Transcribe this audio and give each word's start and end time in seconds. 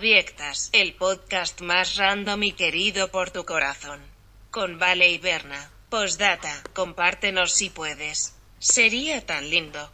Abiectas, 0.00 0.70
el 0.72 0.94
podcast 0.94 1.60
más 1.60 1.96
random 1.96 2.42
y 2.44 2.52
querido 2.52 3.10
por 3.10 3.30
tu 3.30 3.44
corazón. 3.44 4.00
Con 4.50 4.78
Vale 4.78 5.10
y 5.10 5.18
Berna. 5.18 5.70
Postdata, 5.90 6.62
compártenos 6.72 7.52
si 7.52 7.68
puedes. 7.68 8.34
Sería 8.58 9.20
tan 9.26 9.50
lindo. 9.50 9.90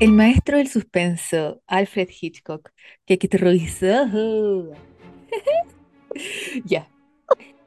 El 0.00 0.10
maestro 0.10 0.56
del 0.58 0.68
suspenso, 0.68 1.62
Alfred 1.68 2.08
Hitchcock, 2.10 2.72
que 3.06 3.16
terrorizó. 3.16 4.04
ya. 6.64 6.88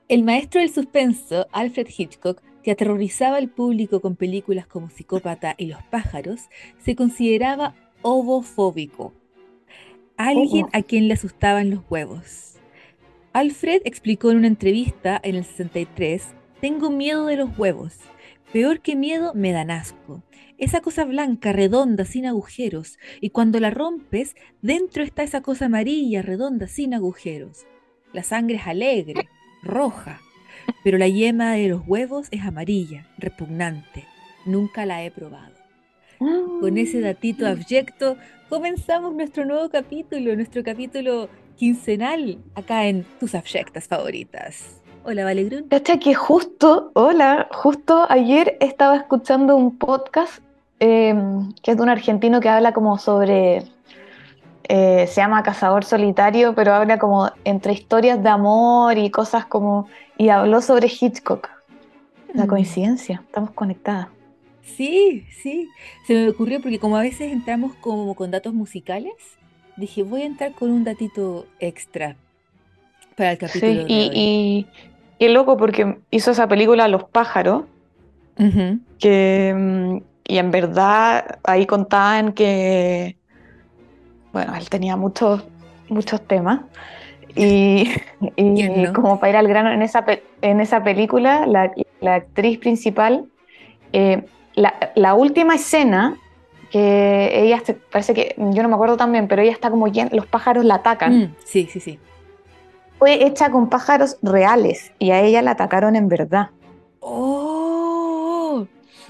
El 0.07 0.23
maestro 0.23 0.61
del 0.61 0.73
suspenso, 0.73 1.47
Alfred 1.51 1.87
Hitchcock, 1.95 2.41
que 2.63 2.71
aterrorizaba 2.71 3.37
al 3.37 3.49
público 3.49 4.01
con 4.01 4.15
películas 4.15 4.67
como 4.67 4.89
Psicópata 4.89 5.55
y 5.57 5.67
Los 5.67 5.83
pájaros, 5.83 6.49
se 6.79 6.95
consideraba 6.95 7.75
ovofóbico, 8.01 9.13
alguien 10.17 10.67
a 10.73 10.81
quien 10.81 11.07
le 11.07 11.13
asustaban 11.13 11.69
los 11.69 11.81
huevos. 11.89 12.55
Alfred 13.33 13.81
explicó 13.85 14.31
en 14.31 14.37
una 14.37 14.47
entrevista 14.47 15.19
en 15.23 15.35
el 15.35 15.45
63, 15.45 16.33
tengo 16.59 16.89
miedo 16.89 17.25
de 17.25 17.37
los 17.37 17.57
huevos. 17.57 17.97
Peor 18.51 18.79
que 18.79 18.95
miedo, 18.95 19.33
me 19.35 19.51
dan 19.51 19.71
asco. 19.71 20.23
Esa 20.57 20.81
cosa 20.81 21.05
blanca, 21.05 21.53
redonda, 21.53 22.03
sin 22.03 22.25
agujeros. 22.25 22.97
Y 23.21 23.29
cuando 23.29 23.59
la 23.59 23.69
rompes, 23.69 24.35
dentro 24.61 25.03
está 25.03 25.23
esa 25.23 25.41
cosa 25.41 25.65
amarilla, 25.65 26.21
redonda, 26.23 26.67
sin 26.67 26.93
agujeros. 26.95 27.65
La 28.11 28.23
sangre 28.23 28.55
es 28.55 28.65
alegre, 28.65 29.29
roja, 29.61 30.19
pero 30.83 30.97
la 30.97 31.07
yema 31.07 31.53
de 31.53 31.67
los 31.67 31.81
huevos 31.87 32.27
es 32.31 32.41
amarilla, 32.43 33.07
repugnante. 33.19 34.05
Nunca 34.45 34.85
la 34.85 35.03
he 35.03 35.11
probado. 35.11 35.53
Con 36.59 36.77
ese 36.79 37.01
datito 37.01 37.45
Ah. 37.45 37.51
abyecto 37.51 38.17
comenzamos 38.49 39.13
nuestro 39.13 39.45
nuevo 39.45 39.69
capítulo, 39.69 40.35
nuestro 40.35 40.63
capítulo 40.63 41.29
quincenal, 41.57 42.39
acá 42.55 42.87
en 42.87 43.03
tus 43.19 43.35
abyectas 43.35 43.87
favoritas. 43.87 44.81
Hola, 45.03 45.23
Valegrun. 45.23 45.67
Cacha 45.69 45.99
que 45.99 46.15
justo, 46.15 46.91
hola, 46.95 47.47
justo 47.51 48.07
ayer 48.09 48.57
estaba 48.59 48.97
escuchando 48.97 49.55
un 49.55 49.77
podcast 49.77 50.39
eh, 50.79 51.15
que 51.63 51.71
es 51.71 51.77
de 51.77 51.83
un 51.83 51.89
argentino 51.89 52.39
que 52.39 52.49
habla 52.49 52.73
como 52.73 52.97
sobre, 52.97 53.63
eh, 54.69 55.07
se 55.07 55.21
llama 55.21 55.43
Cazador 55.43 55.85
Solitario, 55.85 56.53
pero 56.55 56.73
habla 56.73 56.99
como 56.99 57.31
entre 57.45 57.73
historias 57.73 58.21
de 58.21 58.29
amor 58.29 58.97
y 58.97 59.09
cosas 59.11 59.45
como, 59.45 59.87
y 60.17 60.29
habló 60.29 60.61
sobre 60.61 60.87
Hitchcock. 60.87 61.49
La 62.33 62.45
Mm. 62.45 62.47
coincidencia, 62.47 63.21
estamos 63.25 63.51
conectadas. 63.51 64.09
Sí, 64.61 65.25
sí. 65.31 65.69
Se 66.05 66.13
me 66.13 66.29
ocurrió 66.29 66.61
porque 66.61 66.79
como 66.79 66.97
a 66.97 67.01
veces 67.01 67.31
entramos 67.31 67.73
como 67.75 68.15
con 68.15 68.31
datos 68.31 68.53
musicales, 68.53 69.13
dije, 69.77 70.03
voy 70.03 70.21
a 70.23 70.25
entrar 70.25 70.53
con 70.53 70.71
un 70.71 70.83
datito 70.83 71.45
extra 71.59 72.17
para 73.15 73.31
el 73.31 73.37
capítulo 73.37 73.83
Sí, 73.83 73.85
de 73.85 73.85
y, 73.93 74.01
hoy. 74.09 74.15
y, 74.15 74.67
y 75.19 75.25
es 75.25 75.31
loco 75.31 75.57
porque 75.57 75.99
hizo 76.11 76.31
esa 76.31 76.47
película 76.47 76.87
Los 76.87 77.05
pájaros, 77.05 77.65
que, 78.99 80.01
y 80.27 80.37
en 80.37 80.51
verdad 80.51 81.39
ahí 81.43 81.65
contaban 81.65 82.33
que, 82.33 83.17
bueno, 84.33 84.55
él 84.55 84.69
tenía 84.69 84.95
muchos, 84.95 85.43
muchos 85.89 86.25
temas. 86.27 86.61
Y, 87.35 87.89
y 88.35 88.55
¿Quién 88.55 88.83
no? 88.83 88.93
como 88.93 89.19
para 89.19 89.29
ir 89.31 89.37
al 89.37 89.47
grano, 89.47 89.71
en 89.71 89.81
esa, 89.81 90.05
en 90.41 90.59
esa 90.59 90.83
película, 90.83 91.45
la, 91.47 91.71
la 92.01 92.15
actriz 92.15 92.59
principal, 92.59 93.25
eh, 93.93 94.25
la, 94.55 94.73
la 94.95 95.13
última 95.13 95.55
escena, 95.55 96.17
que 96.71 97.43
ella, 97.43 97.61
se- 97.65 97.75
parece 97.75 98.13
que, 98.13 98.35
yo 98.37 98.61
no 98.63 98.69
me 98.69 98.75
acuerdo 98.75 98.97
también, 98.97 99.27
pero 99.27 99.41
ella 99.41 99.51
está 99.53 99.69
como 99.69 99.87
los 99.87 100.25
pájaros 100.25 100.65
la 100.65 100.75
atacan, 100.75 101.13
Mm, 101.13 101.35
sí, 101.45 101.67
sí, 101.71 101.79
sí. 101.79 101.99
fue 102.99 103.25
hecha 103.25 103.49
con 103.51 103.69
pájaros 103.69 104.17
reales 104.21 104.91
y 104.99 105.11
a 105.11 105.21
ella 105.21 105.41
la 105.41 105.51
atacaron 105.51 105.95
en 105.95 106.09
verdad. 106.09 106.49
¡Oh! 106.99 107.56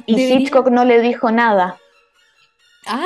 Y 0.06 0.16
Debería- 0.16 0.40
Hitchcock 0.40 0.70
no 0.70 0.86
le 0.86 1.02
dijo 1.02 1.32
nada. 1.32 1.78
Ah, 2.86 3.06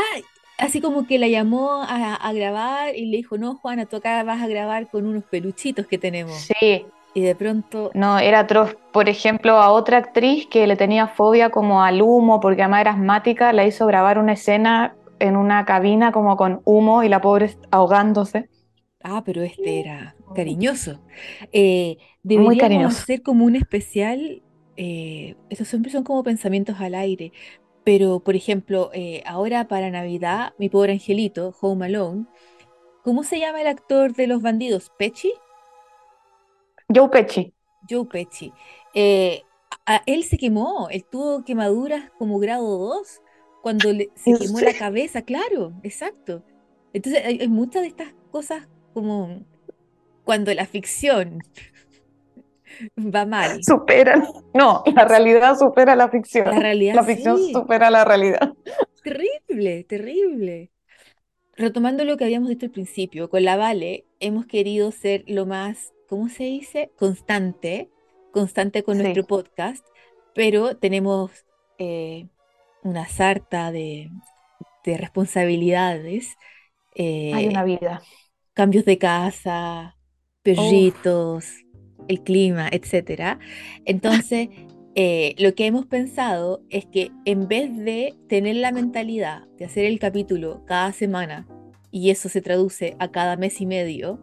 así 0.57 0.81
como 0.81 1.07
que 1.07 1.18
la 1.18 1.28
llamó 1.28 1.81
a, 1.84 2.16
a 2.16 2.34
grabar 2.34 2.96
y 2.96 3.06
le 3.06 3.18
dijo, 3.18 3.38
no, 3.38 3.56
Juana, 3.56 3.85
tú 3.85 3.97
acá 3.97 4.24
vas 4.24 4.41
a 4.41 4.47
grabar 4.47 4.90
con 4.90 5.06
unos 5.06 5.24
peluchitos 5.24 5.88
que 5.88 5.97
tenemos. 5.97 6.50
Sí, 6.59 6.85
Y 7.13 7.22
de 7.22 7.35
pronto, 7.35 7.91
No, 7.94 8.19
era 8.19 8.40
atroz. 8.41 8.75
Por 8.94 9.09
ejemplo, 9.09 9.53
a 9.57 9.72
otra 9.72 9.97
actriz 9.97 10.47
que 10.47 10.68
le 10.68 10.75
tenía 10.75 11.07
fobia 11.07 11.50
como 11.50 11.84
al 11.84 12.02
humo, 12.02 12.40
porque 12.40 12.62
además 12.62 12.81
era 12.81 12.91
asmática, 12.91 13.53
la 13.53 13.66
hizo 13.66 13.85
grabar 13.88 14.18
una 14.19 14.34
escena 14.34 14.96
en 15.19 15.35
una 15.35 15.66
cabina 15.66 16.12
como 16.12 16.35
con 16.38 16.62
humo 16.66 17.03
y 17.03 17.09
la 17.09 17.22
pobre 17.22 17.56
ahogándose. 17.72 18.50
ah, 19.03 19.23
pero 19.25 19.41
este 19.44 19.79
era 19.79 20.16
cariñoso. 20.35 21.00
Eh, 21.52 21.97
deberíamos 22.23 22.58
cariñoso. 22.59 22.97
hacer 23.03 23.22
como 23.23 23.46
un 23.46 23.56
especial, 23.56 24.41
eh, 24.81 25.35
estos 25.51 25.67
siempre 25.69 25.91
son 25.91 26.03
como 26.05 26.23
pensamientos 26.23 26.77
al 26.81 26.95
aire, 26.95 27.31
pero 27.85 28.21
por 28.21 28.35
ejemplo, 28.35 28.91
eh, 28.93 29.23
ahora 29.25 29.67
para 29.67 29.91
Navidad, 29.91 30.53
mi 30.59 30.69
pobre 30.69 30.93
angelito, 30.93 31.55
Home 31.61 31.87
Alone, 31.87 32.25
¿cómo 33.03 33.23
se 33.23 33.39
llama 33.39 33.61
el 33.61 33.67
actor 33.67 34.13
de 34.15 34.27
los 34.27 34.41
bandidos? 34.43 34.91
¿Pechi? 34.97 35.33
Joe 36.93 37.09
Pesci. 37.09 37.53
Joe 37.89 38.05
Pesci. 38.05 38.53
Eh, 38.93 39.43
a- 39.85 40.03
él 40.05 40.23
se 40.23 40.37
quemó, 40.37 40.89
él 40.91 41.05
tuvo 41.09 41.43
quemaduras 41.43 42.11
como 42.17 42.39
grado 42.39 42.77
2 42.77 43.21
cuando 43.61 43.91
le- 43.93 44.11
se 44.15 44.31
¿En 44.31 44.37
quemó 44.37 44.59
la 44.61 44.73
cabeza, 44.75 45.21
claro, 45.23 45.73
exacto. 45.83 46.43
Entonces 46.93 47.23
hay, 47.25 47.39
hay 47.41 47.47
muchas 47.47 47.81
de 47.83 47.87
estas 47.89 48.13
cosas 48.31 48.67
como 48.93 49.45
cuando 50.25 50.53
la 50.53 50.65
ficción 50.67 51.39
va 52.97 53.25
mal, 53.25 53.63
Superan. 53.63 54.23
No, 54.53 54.83
la 54.95 55.05
realidad 55.05 55.57
supera 55.57 55.95
la 55.95 56.09
ficción. 56.09 56.45
la 56.49 56.59
realidad 56.59 56.95
La 56.95 57.03
ficción 57.03 57.37
sí, 57.37 57.53
supera 57.53 57.89
la 57.89 58.03
realidad. 58.05 58.53
terrible, 59.03 59.83
terrible. 59.85 60.71
Retomando 61.55 62.05
lo 62.05 62.17
que 62.17 62.23
habíamos 62.25 62.49
dicho 62.49 62.65
al 62.67 62.71
principio, 62.71 63.29
con 63.29 63.43
la 63.43 63.57
Vale 63.57 64.05
hemos 64.19 64.45
querido 64.45 64.91
ser 64.91 65.23
lo 65.27 65.45
más, 65.45 65.93
¿cómo 66.07 66.29
se 66.29 66.45
dice? 66.45 66.91
Constante, 66.97 67.89
constante 68.31 68.83
con 68.83 68.95
Sí. 68.97 69.01
nuestro 69.03 69.25
podcast, 69.25 69.85
pero 70.33 70.77
tenemos 70.77 71.31
eh, 71.79 72.27
una 72.83 73.07
sarta 73.07 73.71
de, 73.71 74.09
de 74.85 74.97
responsabilidades, 74.97 76.35
Hay 77.31 77.45
eh, 77.45 77.49
una 77.49 77.63
vida. 77.63 78.01
cambios 78.53 78.85
de 78.85 78.97
casa, 78.97 79.97
perritos, 80.43 81.47
el 82.07 82.22
clima, 82.22 82.67
etcétera. 82.72 83.39
Entonces, 83.85 84.50
eh, 84.95 85.35
lo 85.38 85.56
que 85.56 85.66
hemos 85.66 85.85
pensado 85.85 86.62
es 86.69 86.85
que 86.85 87.12
en 87.25 87.47
vez 87.47 87.75
de 87.78 88.16
tener 88.28 88.57
la 88.57 88.72
mentalidad 88.72 89.47
de 89.57 89.66
hacer 89.66 89.85
el 89.85 90.00
capítulo 90.00 90.63
cada 90.66 90.91
semana, 90.91 91.47
y 91.91 92.09
eso 92.09 92.29
se 92.29 92.41
traduce 92.41 92.95
a 93.00 93.11
cada 93.11 93.35
mes 93.35 93.59
y 93.61 93.66
medio 93.66 94.19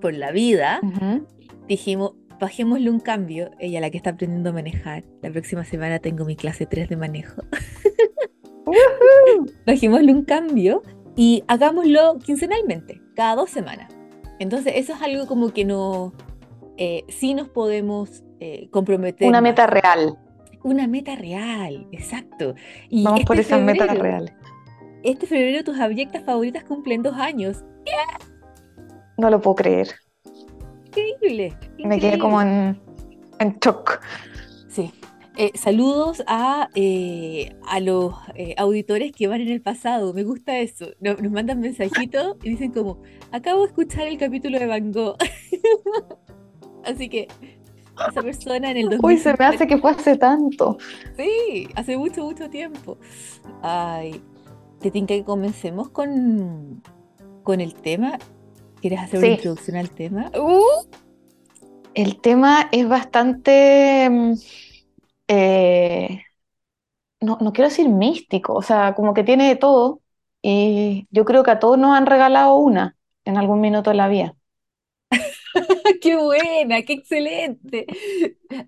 por 0.00 0.14
la 0.14 0.32
vida, 0.32 0.80
Ujú. 0.82 1.26
dijimos, 1.68 2.12
bajémosle 2.40 2.90
un 2.90 3.00
cambio. 3.00 3.50
Ella, 3.58 3.80
la 3.80 3.90
que 3.90 3.96
está 3.96 4.10
aprendiendo 4.10 4.50
a 4.50 4.52
manejar, 4.52 5.04
la 5.22 5.30
próxima 5.30 5.64
semana 5.64 5.98
tengo 5.98 6.24
mi 6.24 6.36
clase 6.36 6.66
3 6.66 6.88
de 6.88 6.96
manejo. 6.96 7.42
Bajémosle 9.66 10.12
un 10.12 10.24
cambio 10.24 10.82
y 11.16 11.42
hagámoslo 11.48 12.18
quincenalmente, 12.18 13.00
cada 13.14 13.36
dos 13.36 13.50
semanas. 13.50 13.92
Entonces, 14.38 14.74
eso 14.76 14.94
es 14.94 15.02
algo 15.02 15.26
como 15.26 15.52
que 15.52 15.64
no, 15.64 16.12
eh, 16.78 17.04
sí 17.08 17.34
nos 17.34 17.48
podemos 17.48 18.22
eh, 18.40 18.68
comprometer. 18.70 19.28
Una 19.28 19.40
más. 19.40 19.50
meta 19.50 19.66
real. 19.66 20.16
Una 20.64 20.86
meta 20.86 21.14
real, 21.16 21.86
exacto. 21.92 22.54
Y 22.88 23.04
Vamos 23.04 23.24
por 23.24 23.36
este 23.38 23.54
esas 23.54 23.64
metas 23.64 23.88
febrero- 23.88 24.02
reales. 24.02 24.32
Este 25.04 25.26
febrero 25.26 25.62
tus 25.64 25.78
abyectas 25.78 26.24
favoritas 26.24 26.64
cumplen 26.64 27.02
dos 27.02 27.14
años. 27.16 27.64
No 29.16 29.30
lo 29.30 29.40
puedo 29.40 29.54
creer. 29.56 29.88
Increíble. 30.86 31.56
Me 31.84 31.98
quedé 32.00 32.18
como 32.18 32.40
en, 32.42 32.80
en 33.38 33.58
shock. 33.60 34.00
Sí. 34.68 34.92
Eh, 35.36 35.52
saludos 35.54 36.24
a, 36.26 36.68
eh, 36.74 37.54
a 37.68 37.78
los 37.78 38.12
eh, 38.34 38.54
auditores 38.58 39.12
que 39.12 39.28
van 39.28 39.40
en 39.40 39.50
el 39.50 39.62
pasado. 39.62 40.12
Me 40.12 40.24
gusta 40.24 40.58
eso. 40.58 40.86
No- 41.00 41.14
Nos, 41.14 41.30
mandan 41.30 41.60
mensajitos 41.60 42.36
y 42.42 42.50
dicen 42.50 42.72
como, 42.72 43.00
acabo 43.30 43.60
de 43.60 43.66
escuchar 43.68 44.08
el 44.08 44.18
capítulo 44.18 44.58
de 44.58 44.66
Van 44.66 44.90
Gogh. 44.90 45.16
Así 46.88 47.08
que 47.08 47.28
esa 48.04 48.22
persona 48.22 48.70
en 48.70 48.76
el 48.78 48.88
Uy, 49.02 49.18
se 49.18 49.34
me 49.38 49.44
2050 49.44 49.48
hace 49.48 49.66
que 49.66 49.78
fue 49.78 49.90
hace 49.92 50.16
tanto. 50.16 50.78
Sí, 51.16 51.68
hace 51.74 51.96
mucho, 51.96 52.24
mucho 52.24 52.48
tiempo. 52.50 52.98
Ay, 53.60 54.24
te 54.80 54.90
tinca 54.90 55.14
que 55.14 55.24
comencemos 55.24 55.90
con, 55.90 56.82
con 57.42 57.60
el 57.60 57.74
tema. 57.76 58.18
¿Quieres 58.80 59.00
hacer 59.00 59.20
Sí. 59.20 59.26
una 59.26 59.28
introducción 59.30 59.76
al 59.76 59.90
tema? 59.92 60.32
Uh, 60.34 60.88
El 61.94 62.20
tema 62.20 62.68
es 62.72 62.88
bastante, 62.88 64.08
mm, 64.10 64.34
eh, 65.28 66.22
no, 67.20 67.38
no 67.40 67.52
quiero 67.52 67.68
decir 67.70 67.88
místico, 67.88 68.54
o 68.54 68.62
sea, 68.62 68.94
como 68.94 69.14
que 69.14 69.24
tiene 69.24 69.48
de 69.48 69.56
todo 69.56 70.00
y 70.42 71.06
yo 71.10 71.24
creo 71.24 71.42
que 71.42 71.50
a 71.52 71.58
todos 71.58 71.78
nos 71.78 71.96
han 71.96 72.06
regalado 72.06 72.56
una 72.56 72.96
en 73.24 73.36
algún 73.38 73.60
minuto 73.60 73.90
de 73.90 73.96
la 73.96 74.08
vida. 74.08 74.34
¡Qué 76.00 76.16
buena! 76.16 76.82
¡Qué 76.82 76.94
excelente! 76.94 77.86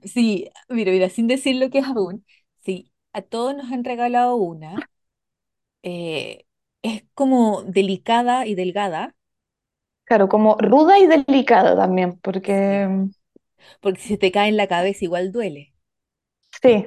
Sí, 0.04 0.50
mira, 0.68 0.92
mira, 0.92 1.08
sin 1.10 1.26
decir 1.26 1.56
lo 1.56 1.70
que 1.70 1.78
es 1.78 1.86
aún, 1.86 2.24
sí, 2.64 2.92
a 3.12 3.22
todos 3.22 3.54
nos 3.56 3.70
han 3.72 3.84
regalado 3.84 4.36
una. 4.36 4.90
eh, 5.82 6.46
es 6.82 7.04
como 7.14 7.62
delicada 7.64 8.46
y 8.46 8.54
delgada, 8.54 9.14
Claro, 10.04 10.28
como 10.28 10.56
ruda 10.58 10.98
y 10.98 11.06
delicada 11.06 11.76
también, 11.76 12.18
porque 12.20 12.88
porque 13.80 14.00
si 14.00 14.08
se 14.10 14.18
te 14.18 14.32
cae 14.32 14.48
en 14.48 14.56
la 14.56 14.68
cabeza 14.68 15.04
igual 15.04 15.32
duele. 15.32 15.74
sí, 16.62 16.86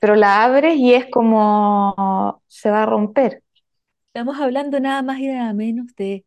pero 0.00 0.16
la 0.16 0.44
abres 0.44 0.76
y 0.76 0.94
es 0.94 1.06
como 1.10 2.42
se 2.48 2.70
va 2.70 2.84
a 2.84 2.86
romper. 2.86 3.42
Estamos 4.06 4.40
hablando 4.40 4.78
nada 4.80 5.02
más 5.02 5.18
y 5.18 5.26
nada 5.26 5.52
menos 5.54 5.94
de 5.96 6.24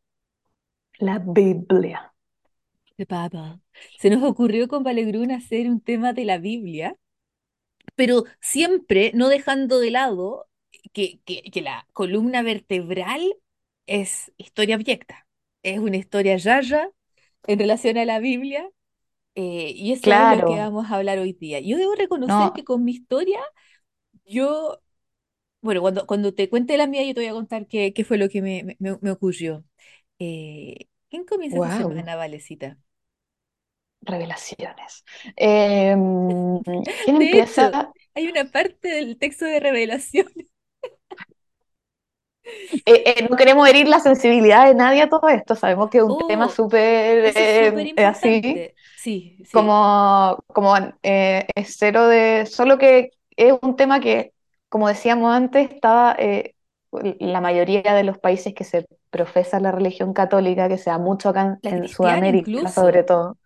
La 0.99 1.19
Biblia. 1.19 2.13
The 2.97 3.05
Bible. 3.05 3.59
Se 3.99 4.09
nos 4.09 4.23
ocurrió 4.23 4.67
con 4.67 4.83
Valegrún 4.83 5.31
hacer 5.31 5.69
un 5.69 5.81
tema 5.81 6.13
de 6.13 6.25
la 6.25 6.37
Biblia, 6.37 6.95
pero 7.95 8.25
siempre 8.41 9.11
no 9.15 9.29
dejando 9.29 9.79
de 9.79 9.91
lado 9.91 10.47
que, 10.93 11.21
que, 11.25 11.43
que 11.51 11.61
la 11.61 11.87
columna 11.93 12.41
vertebral 12.43 13.35
es 13.87 14.31
historia 14.37 14.75
abyecta. 14.75 15.27
Es 15.63 15.79
una 15.79 15.97
historia 15.97 16.37
yaya 16.37 16.89
en 17.47 17.59
relación 17.59 17.97
a 17.97 18.05
la 18.05 18.19
Biblia, 18.19 18.69
eh, 19.35 19.71
y 19.75 19.93
eso 19.93 20.17
es 20.17 20.29
lo 20.29 20.43
que 20.45 20.57
Claro, 20.57 20.59
vamos 20.59 20.91
a 20.91 20.95
hablar 20.97 21.19
hoy 21.19 21.33
día. 21.33 21.59
Yo 21.61 21.77
debo 21.77 21.95
reconocer 21.95 22.51
no, 22.51 22.53
que 22.53 22.63
con 22.65 22.83
mi 22.85 22.93
historia, 22.93 23.39
yo, 24.25 24.81
bueno, 25.61 25.81
cuando, 25.81 26.05
cuando 26.07 26.33
te 26.33 26.49
cuente 26.49 26.77
la 26.77 26.87
mía, 26.87 27.03
yo 27.05 27.13
te 27.13 27.21
voy 27.21 27.29
a 27.29 27.33
contar 27.33 27.67
qué, 27.67 27.93
qué 27.93 28.03
fue 28.05 28.17
lo 28.17 28.29
que 28.29 28.41
me, 28.41 28.77
me, 28.79 28.97
me- 29.01 29.11
ocurrió. 29.11 29.65
Eh, 30.19 30.87
¿quién 31.09 31.25
comienza 31.25 31.59
wow, 31.59 31.69
semana, 31.71 32.15
Valecita? 32.17 32.77
Revelaciones. 34.05 35.03
Eh, 35.35 35.95
mm, 35.95 36.59
¿quién 37.05 37.19
De 37.19 37.25
hecho, 37.25 37.61
empieza? 37.61 37.91
hay 38.13 38.27
una 38.27 38.45
parte 38.45 38.87
del 38.87 39.17
texto 39.17 39.45
de 39.45 39.59
Revelación. 39.59 40.27
Eh, 42.85 43.03
eh, 43.07 43.27
no 43.27 43.35
queremos 43.35 43.67
herir 43.67 43.87
la 43.87 43.99
sensibilidad 43.99 44.67
de 44.67 44.75
nadie 44.75 45.01
a 45.01 45.09
todo 45.09 45.27
esto. 45.29 45.55
Sabemos 45.55 45.89
que 45.89 45.97
es 45.97 46.03
un 46.03 46.27
tema 46.27 46.45
Oh, 46.45 46.49
súper 46.49 47.25
es 47.25 47.35
eh, 47.35 47.93
así. 48.05 48.71
Sí, 48.95 49.37
sí, 49.43 49.51
como, 49.51 50.43
como 50.53 50.75
es 51.01 51.75
cero 51.75 52.07
de. 52.07 52.45
Solo 52.45 52.77
que 52.77 53.09
es 53.35 53.53
un 53.63 53.75
tema 53.75 53.99
que, 53.99 54.33
como 54.69 54.87
decíamos 54.87 55.33
antes, 55.33 55.71
estaba 55.71 56.15
la 56.91 57.41
mayoría 57.41 57.81
de 57.81 58.03
los 58.03 58.19
países 58.19 58.53
que 58.53 58.63
se 58.63 58.85
profesa 59.09 59.59
la 59.59 59.71
religión 59.71 60.13
católica, 60.13 60.67
que 60.67 60.77
se 60.77 60.89
da 60.89 60.97
mucho 60.97 61.29
acá 61.29 61.57
en, 61.63 61.87
Sudamérica, 61.87 62.69
sobre 62.69 63.03
todo. 63.03 63.37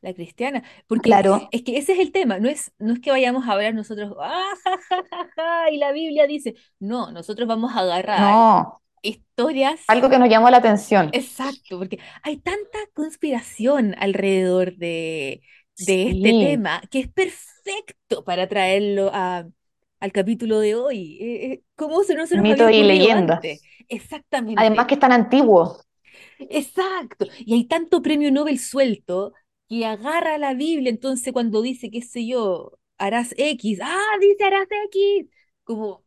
La 0.00 0.14
cristiana, 0.14 0.62
porque 0.86 1.16
Claro, 1.16 1.34
es 1.50 1.62
que 1.62 1.78
ese 1.78 1.92
es 1.94 1.98
el 2.00 2.12
tema, 2.12 2.38
no 2.38 2.48
es, 2.48 2.72
no 2.78 2.92
es 2.94 3.00
que 3.00 3.10
vayamos 3.10 3.46
a 3.48 3.52
hablar 3.52 3.74
nosotros, 3.74 4.14
ah, 4.20 4.44
ja, 4.64 4.78
ja, 4.88 5.04
ja, 5.10 5.30
ja, 5.36 5.70
y 5.70 5.78
la 5.78 5.92
Biblia 5.92 6.26
dice, 6.26 6.54
no, 6.78 7.10
nosotros 7.12 7.48
vamos 7.48 7.72
a 7.76 7.80
agarrar 7.80 8.40
no, 8.40 8.80
historias, 9.02 9.80
algo 9.88 10.08
que 10.10 10.18
nos 10.18 10.28
llamó 10.30 10.50
la 10.50 10.58
atención. 10.58 11.12
exacto, 11.12 11.78
porque 11.78 11.98
hay 12.22 12.38
tanta 12.38 12.78
conspiración 12.94 13.94
alrededor 13.98 14.76
de, 14.76 15.42
de 15.78 16.10
este 16.10 16.34
tema 16.34 16.82
que 16.90 17.00
es 17.00 17.08
perfecto 17.12 18.24
para 18.24 18.48
traerlo 18.48 19.10
a, 19.12 19.46
al 20.00 20.12
capítulo 20.12 20.60
de 20.60 20.74
hoy. 20.76 21.18
Eh, 21.20 21.52
eh, 21.54 21.62
¿cómo 21.76 22.02
se 22.04 22.14
no 22.14 22.26
se 22.26 22.36
nos 22.36 22.46
mitos 22.46 22.70
y 22.70 22.82
leyendas. 22.84 23.40
antes? 23.40 23.68
Además 24.54 24.84
Exactamente, 24.84 24.86
que 24.86 24.94
es 24.94 25.00
tan 25.00 25.12
antiguo. 25.12 25.78
exacto. 26.38 27.26
Y 27.38 27.54
hay 27.54 27.64
tanto 27.66 28.02
premio 28.02 28.30
Nobel 28.30 28.58
suelto 28.58 29.32
que 29.68 29.86
agarra 29.86 30.38
la 30.38 30.54
Biblia, 30.54 30.90
entonces 30.90 31.32
cuando 31.32 31.62
dice, 31.62 31.90
qué 31.90 32.02
sé 32.02 32.26
yo, 32.26 32.78
harás 32.98 33.34
X, 33.38 33.80
ah, 33.82 34.04
dice 34.20 34.44
harás 34.44 34.68
X, 34.86 35.26
como 35.64 36.04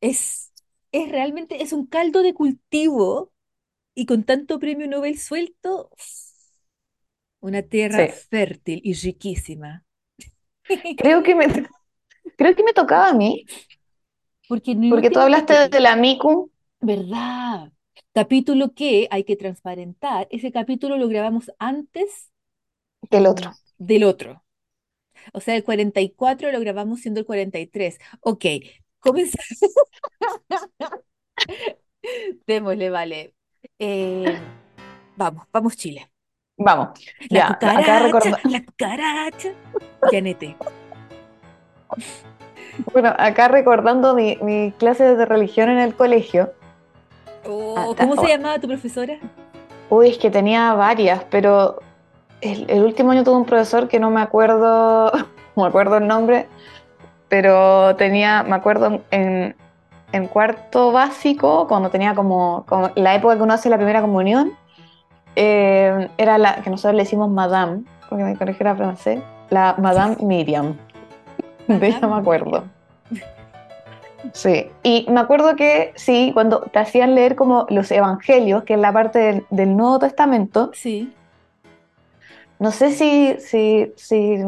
es, 0.00 0.52
es 0.92 1.10
realmente, 1.10 1.62
es 1.62 1.72
un 1.72 1.86
caldo 1.86 2.22
de 2.22 2.34
cultivo 2.34 3.32
y 3.94 4.06
con 4.06 4.24
tanto 4.24 4.58
premio 4.58 4.88
Nobel 4.88 5.18
suelto, 5.18 5.90
una 7.40 7.62
tierra 7.62 8.08
Sí. 8.08 8.08
fértil 8.08 8.80
y 8.82 8.94
riquísima. 8.94 9.84
Creo 10.96 11.22
que 11.22 11.34
me, 11.34 11.46
creo 12.36 12.56
que 12.56 12.64
me 12.64 12.72
tocaba 12.74 13.08
a 13.10 13.14
mí, 13.14 13.48
Porque 14.48 14.74
porque 14.88 15.10
tú 15.10 15.20
hablaste 15.20 15.68
de 15.68 15.80
capítulo, 15.80 15.80
la 15.80 15.96
Miku, 15.96 16.50
¿verdad? 16.80 17.72
Capítulo 18.12 18.74
que 18.74 19.08
hay 19.10 19.24
que 19.24 19.36
transparentar, 19.36 20.28
ese 20.30 20.52
capítulo 20.52 20.96
lo 20.96 21.08
grabamos 21.08 21.50
antes 21.58 22.30
que 23.10 23.18
el 23.18 23.26
otro. 23.26 23.52
del 23.78 24.04
otro. 24.04 24.44
O 25.32 25.40
sea, 25.40 25.56
el 25.56 25.64
44 25.64 26.52
lo 26.52 26.60
grabamos 26.60 27.00
siendo 27.00 27.20
el 27.20 27.26
43. 27.26 27.98
Ok, 28.20 28.44
comenzamos. 29.00 29.58
Démosle, 32.46 32.90
vale. 32.90 33.34
Eh, 33.78 34.38
vamos, 35.16 35.46
vamos, 35.52 35.76
Chile. 35.76 36.10
Vamos, 36.56 36.90
La 37.30 37.40
ya, 37.40 37.48
cucaracha, 37.48 37.98
recordando, 38.00 38.38
la 38.44 38.64
cucaracha. 38.64 39.54
Janete. 40.10 40.60
bueno, 42.92 43.12
acá 43.18 43.48
recordando 43.48 44.14
mi, 44.14 44.36
mi 44.36 44.72
clase 44.72 45.16
de 45.16 45.24
religión 45.26 45.70
en 45.70 45.78
el 45.78 45.94
colegio. 45.96 46.52
Ah, 47.74 47.88
Oh, 47.88 47.94
ta- 47.94 48.04
¿cómo 48.04 48.16
se 48.16 48.26
oh, 48.26 48.28
llamaba 48.28 48.58
tu 48.58 48.66
profesora? 48.68 49.18
Uy, 49.90 50.08
es 50.10 50.18
que 50.18 50.30
tenía 50.30 50.74
varias, 50.74 51.24
pero 51.30 51.78
el, 52.40 52.64
el 52.68 52.82
último 52.84 53.12
año 53.12 53.24
tuve 53.24 53.36
un 53.36 53.44
profesor 53.44 53.88
que 53.88 53.98
no 54.00 54.10
me 54.10 54.20
acuerdo, 54.20 55.10
no 55.56 55.62
me 55.62 55.66
acuerdo 55.68 55.96
el 55.98 56.06
nombre, 56.06 56.48
pero 57.28 57.94
tenía, 57.96 58.42
me 58.42 58.54
acuerdo 58.56 59.02
en, 59.10 59.56
en 60.12 60.26
cuarto 60.28 60.92
básico, 60.92 61.66
cuando 61.68 61.90
tenía 61.90 62.14
como, 62.14 62.64
como 62.66 62.90
la 62.94 63.14
época 63.14 63.36
que 63.36 63.42
uno 63.42 63.54
hace 63.54 63.68
la 63.70 63.76
primera 63.76 64.00
comunión, 64.00 64.52
eh, 65.36 66.08
era 66.16 66.38
la 66.38 66.62
que 66.62 66.70
nosotros 66.70 66.94
le 66.94 67.02
decimos 67.02 67.28
Madame, 67.30 67.82
porque 68.08 68.24
mi 68.24 68.36
colegio 68.36 68.62
era 68.62 68.76
francés, 68.76 69.20
la 69.50 69.74
Madame 69.78 70.16
Miriam, 70.20 70.76
de 71.68 71.86
ella 71.86 72.06
me 72.06 72.16
acuerdo. 72.16 72.64
Sí, 74.32 74.66
y 74.82 75.06
me 75.10 75.20
acuerdo 75.20 75.54
que 75.56 75.92
sí, 75.96 76.30
cuando 76.32 76.60
te 76.60 76.78
hacían 76.78 77.14
leer 77.14 77.36
como 77.36 77.66
los 77.68 77.90
evangelios, 77.90 78.64
que 78.64 78.74
es 78.74 78.80
la 78.80 78.92
parte 78.92 79.18
del, 79.18 79.46
del 79.50 79.76
Nuevo 79.76 79.98
Testamento, 79.98 80.70
Sí, 80.72 81.12
no 82.58 82.70
sé 82.70 82.92
si, 82.92 83.36
si, 83.40 83.92
si 83.96 84.38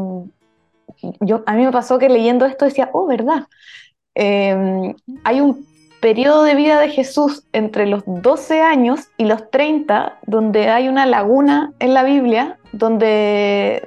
yo, 1.21 1.43
a 1.47 1.55
mí 1.55 1.65
me 1.65 1.73
pasó 1.73 1.99
que 1.99 2.09
leyendo 2.09 2.47
esto 2.47 2.65
decía, 2.65 2.91
oh, 2.93 3.07
¿verdad? 3.07 3.45
Eh, 4.15 4.95
hay 5.25 5.41
un 5.41 5.67
periodo 6.01 6.45
de 6.45 6.55
vida 6.55 6.81
de 6.81 6.89
Jesús 6.89 7.45
entre 7.53 7.87
los 7.87 8.05
12 8.07 8.63
años 8.63 9.09
y 9.17 9.25
los 9.25 9.51
30, 9.51 10.19
donde 10.27 10.69
hay 10.69 10.89
una 10.89 11.05
laguna 11.05 11.73
en 11.79 11.95
la 11.95 12.05
Biblia, 12.05 12.59
donde, 12.73 13.83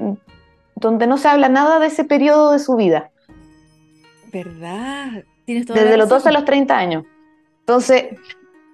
donde 0.76 1.08
no 1.08 1.18
se 1.18 1.28
habla 1.28 1.50
nada 1.50 1.80
de 1.80 1.88
ese 1.88 2.04
periodo 2.04 2.52
de 2.52 2.60
su 2.60 2.76
vida, 2.76 3.12
¿verdad? 4.32 5.24
Tienes 5.50 5.66
toda 5.66 5.80
la 5.80 5.86
desde 5.86 5.98
los 5.98 6.10
12 6.10 6.30
a 6.30 6.32
los 6.32 6.46
30 6.46 6.78
años. 6.78 7.06
Entonces, 7.62 8.06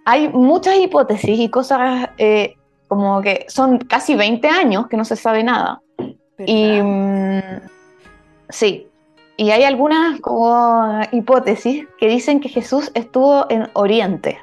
hay 0.03 0.27
muchas 0.27 0.75
hipótesis 0.75 1.39
y 1.39 1.47
cosas 1.47 2.09
eh, 2.17 2.55
como 2.89 3.21
que 3.21 3.45
son 3.47 3.77
casi 3.77 4.13
20 4.13 4.45
años 4.49 4.87
que 4.87 4.97
no 4.97 5.05
se 5.05 5.15
sabe 5.15 5.41
nada. 5.41 5.81
Y 6.37 6.81
mm, 6.81 7.61
sí, 8.49 8.89
y 9.37 9.51
hay 9.51 9.63
algunas 9.63 10.19
como 10.19 10.99
hipótesis 11.13 11.87
que 11.97 12.09
dicen 12.09 12.41
que 12.41 12.49
Jesús 12.49 12.91
estuvo 12.93 13.49
en 13.49 13.69
Oriente, 13.71 14.37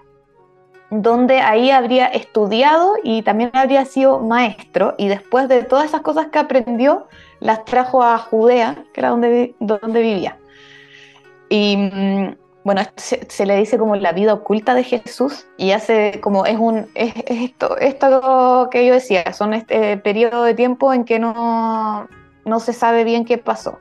donde 0.88 1.40
ahí 1.40 1.70
habría 1.70 2.06
estudiado 2.06 2.94
y 3.04 3.20
también 3.20 3.50
habría 3.52 3.84
sido 3.84 4.20
maestro, 4.20 4.94
y 4.96 5.08
después 5.08 5.50
de 5.50 5.64
todas 5.64 5.84
esas 5.84 6.00
cosas 6.00 6.28
que 6.28 6.38
aprendió, 6.38 7.08
las 7.40 7.66
trajo 7.66 8.02
a 8.02 8.16
Judea, 8.16 8.86
que 8.94 9.02
era 9.02 9.10
donde, 9.10 9.54
donde 9.60 10.00
vivía. 10.00 10.38
Y 11.52 11.76
mm, 11.76 12.34
bueno, 12.64 12.80
se, 12.96 13.26
se 13.28 13.44
le 13.44 13.56
dice 13.56 13.76
como 13.76 13.94
la 13.96 14.12
vida 14.12 14.32
oculta 14.32 14.72
de 14.72 14.84
Jesús 14.84 15.46
y 15.58 15.72
hace 15.72 16.18
como 16.22 16.46
es 16.46 16.56
un 16.56 16.88
es, 16.94 17.12
es 17.26 17.42
esto, 17.42 17.76
esto 17.76 18.68
que 18.70 18.86
yo 18.86 18.94
decía, 18.94 19.34
son 19.34 19.52
este 19.52 19.98
periodo 19.98 20.44
de 20.44 20.54
tiempo 20.54 20.94
en 20.94 21.04
que 21.04 21.18
no, 21.18 22.08
no 22.46 22.60
se 22.60 22.72
sabe 22.72 23.04
bien 23.04 23.26
qué 23.26 23.36
pasó. 23.36 23.80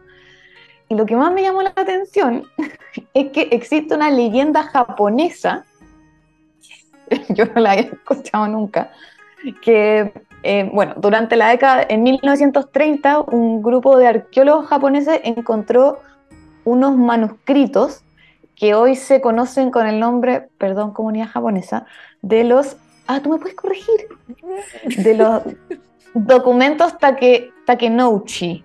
Y 0.90 0.96
lo 0.96 1.06
que 1.06 1.16
más 1.16 1.32
me 1.32 1.44
llamó 1.44 1.62
la 1.62 1.70
atención 1.70 2.44
es 3.14 3.32
que 3.32 3.48
existe 3.52 3.96
una 3.96 4.12
leyenda 4.12 4.64
japonesa, 4.64 5.64
yo 7.30 7.46
no 7.46 7.62
la 7.62 7.72
había 7.72 7.84
escuchado 7.84 8.50
nunca, 8.50 8.92
que, 9.62 10.12
eh, 10.44 10.70
bueno, 10.74 10.96
durante 10.98 11.38
la 11.38 11.48
década, 11.48 11.86
en 11.88 12.04
1930, 12.04 13.22
un 13.22 13.62
grupo 13.62 13.98
de 13.98 14.08
arqueólogos 14.08 14.68
japoneses 14.68 15.22
encontró 15.24 16.02
unos 16.64 16.98
manuscritos 16.98 18.04
que 18.56 18.76
hoy 18.76 18.96
se 18.96 19.22
conocen 19.22 19.72
con 19.72 19.88
el 19.88 20.00
nombre, 20.00 20.50
perdón, 20.58 20.94
comunidad 20.94 21.30
japonesa, 21.30 21.86
de 22.22 22.44
los... 22.44 22.78
Ah, 23.08 23.20
tú 23.22 23.30
me 23.30 23.40
puedes 23.40 23.56
corregir. 23.56 24.08
De 24.98 25.16
los 25.16 25.42
documentos 26.14 26.98
take, 27.00 27.52
Takenouchi. 27.66 28.64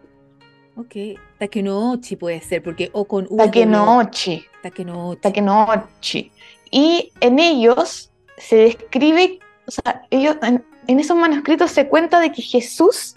Ok, 0.77 1.19
Takenouchi 1.39 2.17
puede 2.17 2.41
ser, 2.41 2.63
porque 2.63 2.91
o 2.93 3.07
con 3.07 3.27
U. 3.31 3.37
Takenouchi. 3.39 4.45
Takenouchi. 4.63 5.21
Takenouchi. 5.21 6.33
Y 6.71 7.13
en 7.21 7.39
ellos 7.39 8.13
se 8.37 8.57
describe, 8.57 9.39
o 9.67 9.71
sea, 9.71 10.03
ellos, 10.11 10.37
en, 10.43 10.63
esos 11.01 11.17
manuscritos 11.17 11.71
se 11.71 11.89
cuenta 11.89 12.21
de 12.21 12.33
que 12.33 12.43
Jesús 12.43 13.15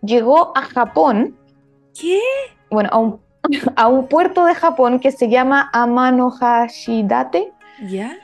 llegó 0.00 0.56
a 0.56 0.62
Japón. 0.62 1.36
¿Qué? 1.98 2.20
Bueno, 2.70 2.88
a 2.92 2.98
un, 2.98 3.20
a 3.76 3.88
un 3.88 4.06
puerto 4.06 4.44
de 4.44 4.54
Japón 4.54 5.00
que 5.00 5.12
se 5.12 5.28
llama 5.28 5.70
Amanohashidate. 5.72 7.52
¿Ya? 7.86 8.16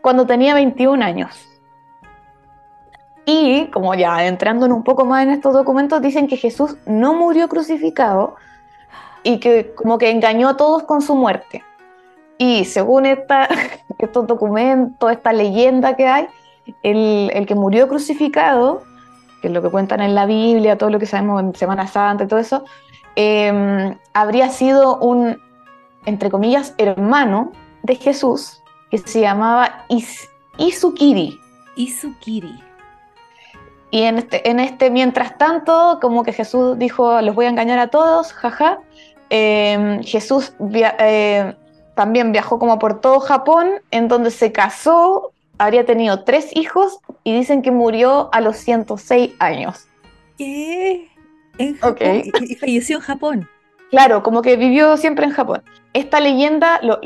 Cuando 0.00 0.26
tenía 0.26 0.54
21 0.54 1.04
años. 1.04 1.48
Y 3.26 3.66
como 3.66 3.94
ya 3.94 4.26
entrando 4.26 4.66
un 4.66 4.82
poco 4.82 5.04
más 5.04 5.24
en 5.24 5.30
estos 5.30 5.54
documentos, 5.54 6.02
dicen 6.02 6.26
que 6.26 6.36
Jesús 6.36 6.76
no 6.86 7.14
murió 7.14 7.48
crucificado 7.48 8.36
y 9.22 9.40
que 9.40 9.72
como 9.74 9.98
que 9.98 10.10
engañó 10.10 10.50
a 10.50 10.56
todos 10.56 10.82
con 10.82 11.00
su 11.00 11.14
muerte. 11.14 11.64
Y 12.38 12.64
según 12.64 13.06
esta, 13.06 13.48
estos 13.98 14.26
documentos, 14.26 15.10
esta 15.10 15.32
leyenda 15.32 15.96
que 15.96 16.06
hay, 16.06 16.26
el, 16.82 17.44
que 17.46 17.54
murió 17.54 17.88
crucificado, 17.88 18.82
que 19.40 19.48
es 19.48 19.54
lo 19.54 19.62
que 19.62 19.70
cuentan 19.70 20.00
en 20.00 20.14
la 20.14 20.26
Biblia, 20.26 20.78
todo 20.78 20.90
lo 20.90 20.98
que 20.98 21.06
sabemos 21.06 21.42
en 21.42 21.54
Semana 21.54 21.86
Santa 21.86 22.24
y 22.24 22.26
todo 22.26 22.40
eso, 22.40 22.64
em, 23.16 23.98
habría 24.12 24.48
sido 24.50 24.98
un, 24.98 25.40
entre 26.04 26.30
comillas, 26.30 26.74
hermano 26.78 27.52
de 27.82 27.96
Jesús 27.96 28.62
que 28.90 28.98
se 28.98 29.20
llamaba 29.20 29.84
Is 29.88 30.28
Isukiri. 30.58 31.40
Isukiri. 31.76 32.60
Y 33.90 34.02
en 34.02 34.18
este, 34.18 34.48
en 34.48 34.60
este, 34.60 34.90
mientras 34.90 35.38
tanto, 35.38 35.98
como 36.00 36.24
que 36.24 36.32
Jesús 36.32 36.78
dijo, 36.78 37.20
los 37.20 37.34
voy 37.34 37.46
a 37.46 37.48
engañar 37.48 37.78
a 37.78 37.88
todos, 37.88 38.32
jaja. 38.32 38.80
Em, 39.30 40.02
Jesús 40.02 40.52
eh, 40.72 41.54
también 41.94 42.32
viajó 42.32 42.58
como 42.58 42.78
por 42.78 43.00
todo 43.00 43.20
Japón, 43.20 43.70
en 43.90 44.08
donde 44.08 44.30
se 44.30 44.52
casó, 44.52 45.32
habría 45.58 45.84
tenido 45.84 46.24
tres 46.24 46.54
hijos 46.56 46.98
y 47.22 47.36
dicen 47.36 47.62
que 47.62 47.70
murió 47.70 48.28
a 48.32 48.40
los 48.40 48.56
106 48.56 49.34
años. 49.38 49.86
¿Qué? 50.38 51.08
¿En 51.58 51.76
Japón? 51.76 52.22
¿Y 52.24 52.54
falleció 52.56 52.96
en 52.96 53.02
Japón? 53.02 53.48
Claro, 53.90 54.22
como 54.22 54.42
que 54.42 54.56
vivió 54.56 54.96
siempre 54.96 55.24
en 55.24 55.32
Japón. 55.32 55.62
Esta 55.92 56.18
leyenda, 56.20 56.80
los, 56.82 56.98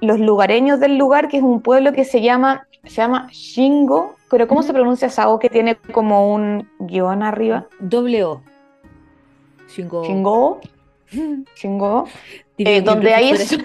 los 0.00 0.20
lugareños 0.20 0.80
del 0.80 0.96
lugar, 0.96 1.28
que 1.28 1.36
es 1.36 1.42
un 1.42 1.60
pueblo 1.60 1.92
que 1.92 2.04
se 2.04 2.22
llama, 2.22 2.66
se 2.84 2.96
llama 2.96 3.28
Shingo, 3.30 4.16
pero 4.30 4.48
¿cómo 4.48 4.62
se 4.62 4.72
pronuncia 4.72 5.10
Sao 5.10 5.38
que 5.38 5.50
tiene 5.50 5.76
como 5.76 6.32
un 6.34 6.68
guion 6.78 7.22
arriba? 7.22 7.66
Doble 7.78 8.24
O. 8.24 8.42
Shingo. 9.68 10.04
Shingo. 10.04 10.60
Shingo. 11.54 12.08
Eh, 12.56 12.82
donde 12.82 13.12
hay 13.12 13.30
eso. 13.30 13.56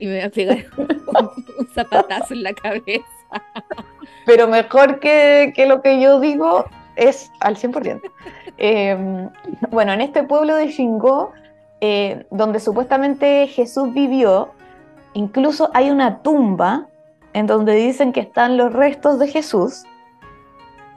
y 0.00 0.06
me 0.06 0.14
voy 0.14 0.20
a 0.22 0.28
pegar 0.28 0.64
un, 0.76 1.68
zapatazo 1.72 2.34
en 2.34 2.42
la 2.42 2.52
cabeza. 2.52 3.06
Pero 4.26 4.48
mejor 4.48 4.98
que, 4.98 5.52
que, 5.54 5.66
lo 5.66 5.80
que 5.80 6.00
yo 6.00 6.18
digo 6.18 6.64
es 6.96 7.30
al 7.40 7.56
100%. 7.56 8.00
Eh, 8.58 9.28
bueno, 9.70 9.92
en 9.92 10.00
este 10.00 10.22
pueblo 10.22 10.54
de 10.56 10.68
Shingo, 10.68 11.32
eh, 11.80 12.26
donde 12.30 12.60
supuestamente 12.60 13.46
Jesús 13.48 13.92
vivió, 13.92 14.50
incluso 15.14 15.70
hay 15.74 15.90
una 15.90 16.22
tumba 16.22 16.86
en 17.32 17.46
donde 17.46 17.74
dicen 17.74 18.12
que 18.12 18.20
están 18.20 18.56
los 18.56 18.72
restos 18.72 19.18
de 19.18 19.28
Jesús 19.28 19.84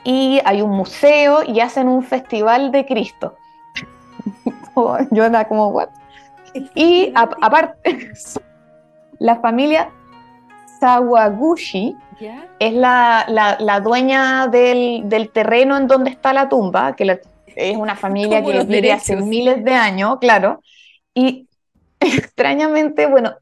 y 0.03 0.39
hay 0.45 0.61
un 0.61 0.71
museo 0.71 1.43
y 1.43 1.59
hacen 1.59 1.87
un 1.87 2.03
festival 2.03 2.71
de 2.71 2.85
Cristo. 2.85 3.35
Yo 5.11 5.23
anda 5.23 5.47
como, 5.47 5.69
¿what? 5.69 5.89
Y 6.75 7.11
aparte, 7.15 8.11
la 9.19 9.37
familia 9.37 9.89
Sawaguchi 10.79 11.97
es 12.59 12.73
la, 12.73 13.81
dueña 13.83 14.47
del, 14.47 15.29
terreno 15.33 15.77
en 15.77 15.87
donde 15.87 16.09
está 16.09 16.33
la 16.33 16.49
tumba, 16.49 16.95
que 16.95 17.21
es 17.55 17.77
una 17.77 17.95
familia 17.95 18.43
que 18.43 18.63
vive 18.63 18.91
hace 18.91 19.15
miles 19.15 19.63
de 19.63 19.73
años, 19.73 20.17
claro. 20.19 20.61
Y 21.13 21.47
extrañamente, 21.99 23.07
bueno, 23.07 23.35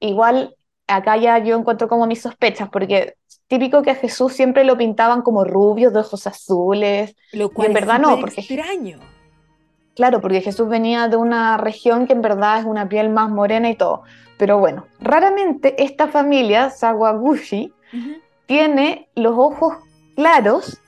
igual 0.00 0.56
acá 0.86 1.16
ya 1.16 1.38
yo 1.38 1.56
encuentro 1.56 1.88
como 1.88 2.06
mis 2.06 2.22
sospechas, 2.22 2.68
porque 2.70 3.14
típico 3.48 3.82
que 3.82 3.90
a 3.90 3.94
Jesús 3.94 4.32
siempre 4.32 4.64
lo 4.64 4.76
pintaban 4.76 5.22
como 5.22 5.44
rubio, 5.44 5.90
de 5.90 6.00
ojos 6.00 6.26
azules. 6.26 7.14
Lo 7.32 7.50
cual 7.50 7.68
en 7.68 7.74
verdad 7.74 7.98
no, 7.98 8.18
porque 8.20 8.40
extraño. 8.40 8.98
Claro, 9.94 10.20
porque 10.20 10.42
Jesús 10.42 10.68
venía 10.68 11.08
de 11.08 11.16
una 11.16 11.56
región 11.56 12.06
que 12.06 12.12
en 12.12 12.20
verdad 12.20 12.60
es 12.60 12.64
una 12.66 12.88
piel 12.88 13.08
más 13.08 13.30
morena 13.30 13.70
y 13.70 13.76
todo. 13.76 14.02
Pero 14.36 14.58
bueno, 14.58 14.86
raramente 15.00 15.82
esta 15.82 16.08
familia, 16.08 16.68
Sawaguchi, 16.68 17.72
tiene 18.46 19.08
los 19.14 19.34
ojos 19.36 19.74
claros 20.14 20.80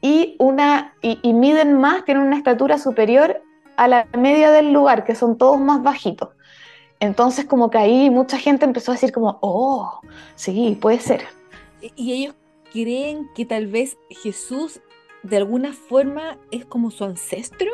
y, 0.00 0.36
una, 0.38 0.94
y, 1.02 1.32
miden 1.32 1.74
más, 1.74 2.04
tienen 2.04 2.24
una 2.24 2.36
estatura 2.36 2.78
superior 2.78 3.42
a 3.76 3.88
la 3.88 4.06
media 4.16 4.50
del 4.50 4.72
lugar, 4.72 5.04
que 5.04 5.14
son 5.14 5.38
todos 5.38 5.60
más 5.60 5.82
bajitos. 5.82 6.30
Entonces 7.00 7.44
como 7.44 7.70
que 7.70 7.78
ahí 7.78 8.10
mucha 8.10 8.38
gente 8.38 8.64
empezó 8.64 8.92
a 8.92 8.94
decir 8.94 9.12
como, 9.12 9.38
oh, 9.40 10.00
sí, 10.34 10.76
puede 10.80 10.98
ser. 11.00 11.24
Y 11.94 12.12
ellos 12.12 12.34
creen 12.72 13.28
que 13.34 13.44
tal 13.44 13.66
vez 13.68 13.96
Jesús 14.10 14.80
de 15.22 15.36
alguna 15.36 15.72
forma 15.72 16.38
es 16.50 16.64
como 16.64 16.90
su 16.90 17.04
ancestro 17.04 17.70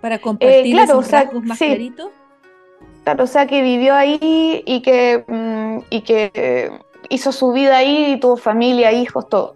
para 0.00 0.18
compartir 0.18 0.76
eh, 0.76 0.82
esos 0.82 1.10
rasgos 1.10 1.44
más 1.44 1.58
claritos. 1.58 2.10
Claro, 3.04 3.24
o 3.24 3.26
sea 3.26 3.46
que 3.46 3.62
vivió 3.62 3.94
ahí 3.94 4.62
y 4.66 4.82
que, 4.82 5.24
mm, 5.26 5.78
y 5.90 6.00
que 6.02 6.30
eh, 6.34 6.70
hizo 7.08 7.32
su 7.32 7.52
vida 7.52 7.78
ahí 7.78 8.12
y 8.12 8.20
tuvo 8.20 8.36
familia, 8.36 8.92
hijos, 8.92 9.28
todo. 9.28 9.54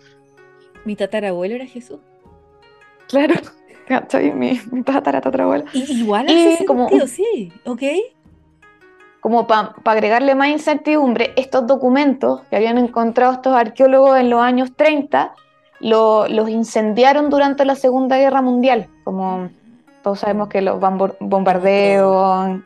¿Mi 0.84 0.96
tatarabuelo 0.96 1.56
era 1.56 1.66
Jesús? 1.66 1.98
Claro, 3.08 3.34
mi, 4.34 4.60
mi 4.70 4.82
tatarabuelo. 4.82 5.64
igual 5.72 6.26
hace 6.26 6.64
como, 6.64 6.88
sentido, 6.88 7.06
sí, 7.06 7.52
ok. 7.64 7.82
Como 9.20 9.46
para 9.46 9.74
agregarle 9.84 10.34
más 10.34 10.48
incertidumbre, 10.48 11.32
estos 11.36 11.66
documentos 11.66 12.42
que 12.48 12.56
habían 12.56 12.78
encontrado 12.78 13.34
estos 13.34 13.54
arqueólogos 13.54 14.18
en 14.18 14.30
los 14.30 14.40
años 14.40 14.74
30 14.76 15.34
los 15.80 16.48
incendiaron 16.48 17.30
durante 17.30 17.64
la 17.64 17.74
Segunda 17.74 18.18
Guerra 18.18 18.42
Mundial, 18.42 18.88
como 19.04 19.50
todos 20.02 20.20
sabemos 20.20 20.48
que 20.48 20.62
los 20.62 20.78
bombardeos. 21.20 22.60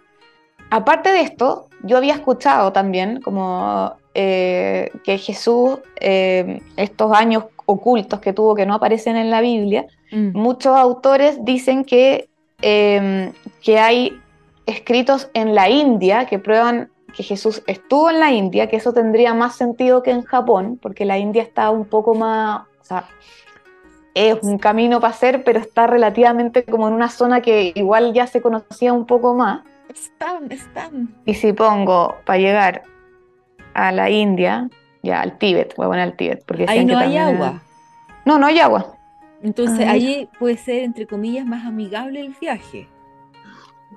Aparte 0.71 1.11
de 1.11 1.21
esto, 1.21 1.69
yo 1.83 1.97
había 1.97 2.15
escuchado 2.15 2.73
también 2.73 3.21
como 3.21 3.95
eh, 4.15 4.91
que 5.03 5.19
Jesús, 5.19 5.81
eh, 6.01 6.61
estos 6.77 7.13
años 7.13 7.45
ocultos 7.67 8.21
que 8.21 8.33
tuvo 8.33 8.55
que 8.55 8.65
no 8.65 8.75
aparecen 8.75 9.17
en 9.17 9.31
la 9.31 9.41
Biblia, 9.41 9.87
mm. 10.13 10.37
muchos 10.39 10.77
autores 10.77 11.45
dicen 11.45 11.85
que, 11.85 12.29
eh, 12.63 13.33
que 13.63 13.79
hay 13.79 14.17
escritos 14.67 15.31
en 15.35 15.55
la 15.55 15.69
India 15.69 16.27
que 16.27 16.39
prueban 16.39 16.91
que 17.17 17.23
Jesús 17.23 17.63
estuvo 17.67 18.11
en 18.11 18.21
la 18.21 18.33
India, 18.33 18.69
que 18.69 18.77
eso 18.77 18.93
tendría 18.93 19.35
más 19.35 19.57
sentido 19.57 20.03
que 20.03 20.11
en 20.11 20.23
Japón, 20.23 20.79
porque 20.81 21.05
la 21.05 21.19
India 21.19 21.43
está 21.43 21.71
un 21.71 21.85
poco 21.85 22.15
más, 22.15 22.63
o 22.81 22.85
sea, 22.85 23.09
es 24.15 24.39
un 24.43 24.59
camino 24.59 25.01
para 25.01 25.13
hacer, 25.13 25.43
pero 25.43 25.59
está 25.59 25.87
relativamente 25.87 26.65
como 26.65 26.87
en 26.87 26.95
una 26.95 27.09
zona 27.09 27.41
que 27.41 27.73
igual 27.75 28.13
ya 28.13 28.27
se 28.27 28.41
conocía 28.41 28.93
un 28.93 29.07
poco 29.07 29.35
más. 29.35 29.63
Están, 29.93 30.51
están. 30.51 31.15
Y 31.25 31.35
si 31.35 31.53
pongo 31.53 32.17
para 32.25 32.39
llegar 32.39 32.83
a 33.75 33.93
la 33.93 34.11
India, 34.11 34.69
ya 35.03 35.21
al 35.21 35.39
Tíbet, 35.39 35.75
voy 35.77 35.87
a 35.87 35.89
poner 35.89 36.03
al 36.03 36.17
Tíbet. 36.17 36.45
Porque 36.47 36.67
ahí 36.69 36.85
no 36.85 36.99
hay 36.99 37.17
agua. 37.17 37.63
No, 38.25 38.39
no 38.39 38.47
hay 38.47 38.59
agua. 38.59 38.97
Entonces 39.43 39.87
ahí 39.87 40.29
puede 40.39 40.57
ser, 40.57 40.85
entre 40.85 41.07
comillas, 41.07 41.45
más 41.45 41.67
amigable 41.67 42.21
el 42.21 42.35
viaje. 42.41 42.89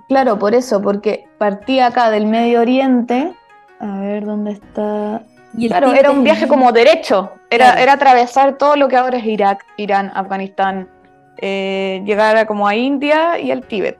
Claro, 0.10 0.38
por 0.38 0.54
eso, 0.54 0.82
porque 0.82 1.28
partía 1.38 1.88
acá 1.88 2.10
del 2.12 2.26
Medio 2.26 2.62
Oriente. 2.62 3.34
A 3.80 4.00
ver 4.00 4.26
dónde 4.26 4.52
está. 4.52 5.24
claro, 5.68 5.94
era 5.94 6.12
un 6.12 6.24
viaje 6.24 6.48
como 6.48 6.72
derecho, 6.72 7.32
era, 7.50 7.82
era 7.82 7.94
atravesar 7.94 8.58
todo 8.58 8.76
lo 8.76 8.88
que 8.88 8.98
ahora 8.98 9.18
es 9.18 9.26
Irak, 9.26 9.66
Irán, 9.78 10.12
Afganistán, 10.14 10.90
eh, 11.38 12.02
llegar 12.06 12.36
a 12.36 12.46
como 12.46 12.68
a 12.68 12.76
India 12.76 13.40
y 13.40 13.52
al 13.52 13.66
Tíbet. 13.66 13.98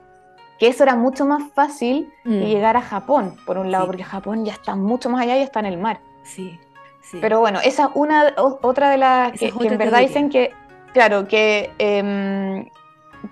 Que 0.58 0.68
eso 0.68 0.82
era 0.82 0.96
mucho 0.96 1.24
más 1.24 1.42
fácil 1.54 2.12
que 2.24 2.30
mm. 2.30 2.40
llegar 2.46 2.76
a 2.76 2.82
Japón, 2.82 3.36
por 3.46 3.58
un 3.58 3.70
lado, 3.70 3.86
porque 3.86 4.02
Japón 4.04 4.44
ya 4.44 4.52
está 4.52 4.74
mucho 4.74 5.08
más 5.08 5.22
allá 5.22 5.36
y 5.38 5.42
está 5.42 5.60
en 5.60 5.66
el 5.66 5.78
mar. 5.78 6.00
Sí, 6.24 6.58
Sí. 7.00 7.18
Pero 7.22 7.40
bueno, 7.40 7.58
esa 7.64 7.84
es 7.84 7.90
una 7.94 8.34
o- 8.36 8.58
otra 8.60 8.90
de 8.90 8.98
las 8.98 9.32
que, 9.32 9.50
que 9.50 9.68
en 9.68 9.78
verdad 9.78 9.92
teoría. 9.92 10.08
dicen 10.08 10.28
que, 10.28 10.52
claro, 10.92 11.26
que, 11.26 11.70
em, 11.78 12.68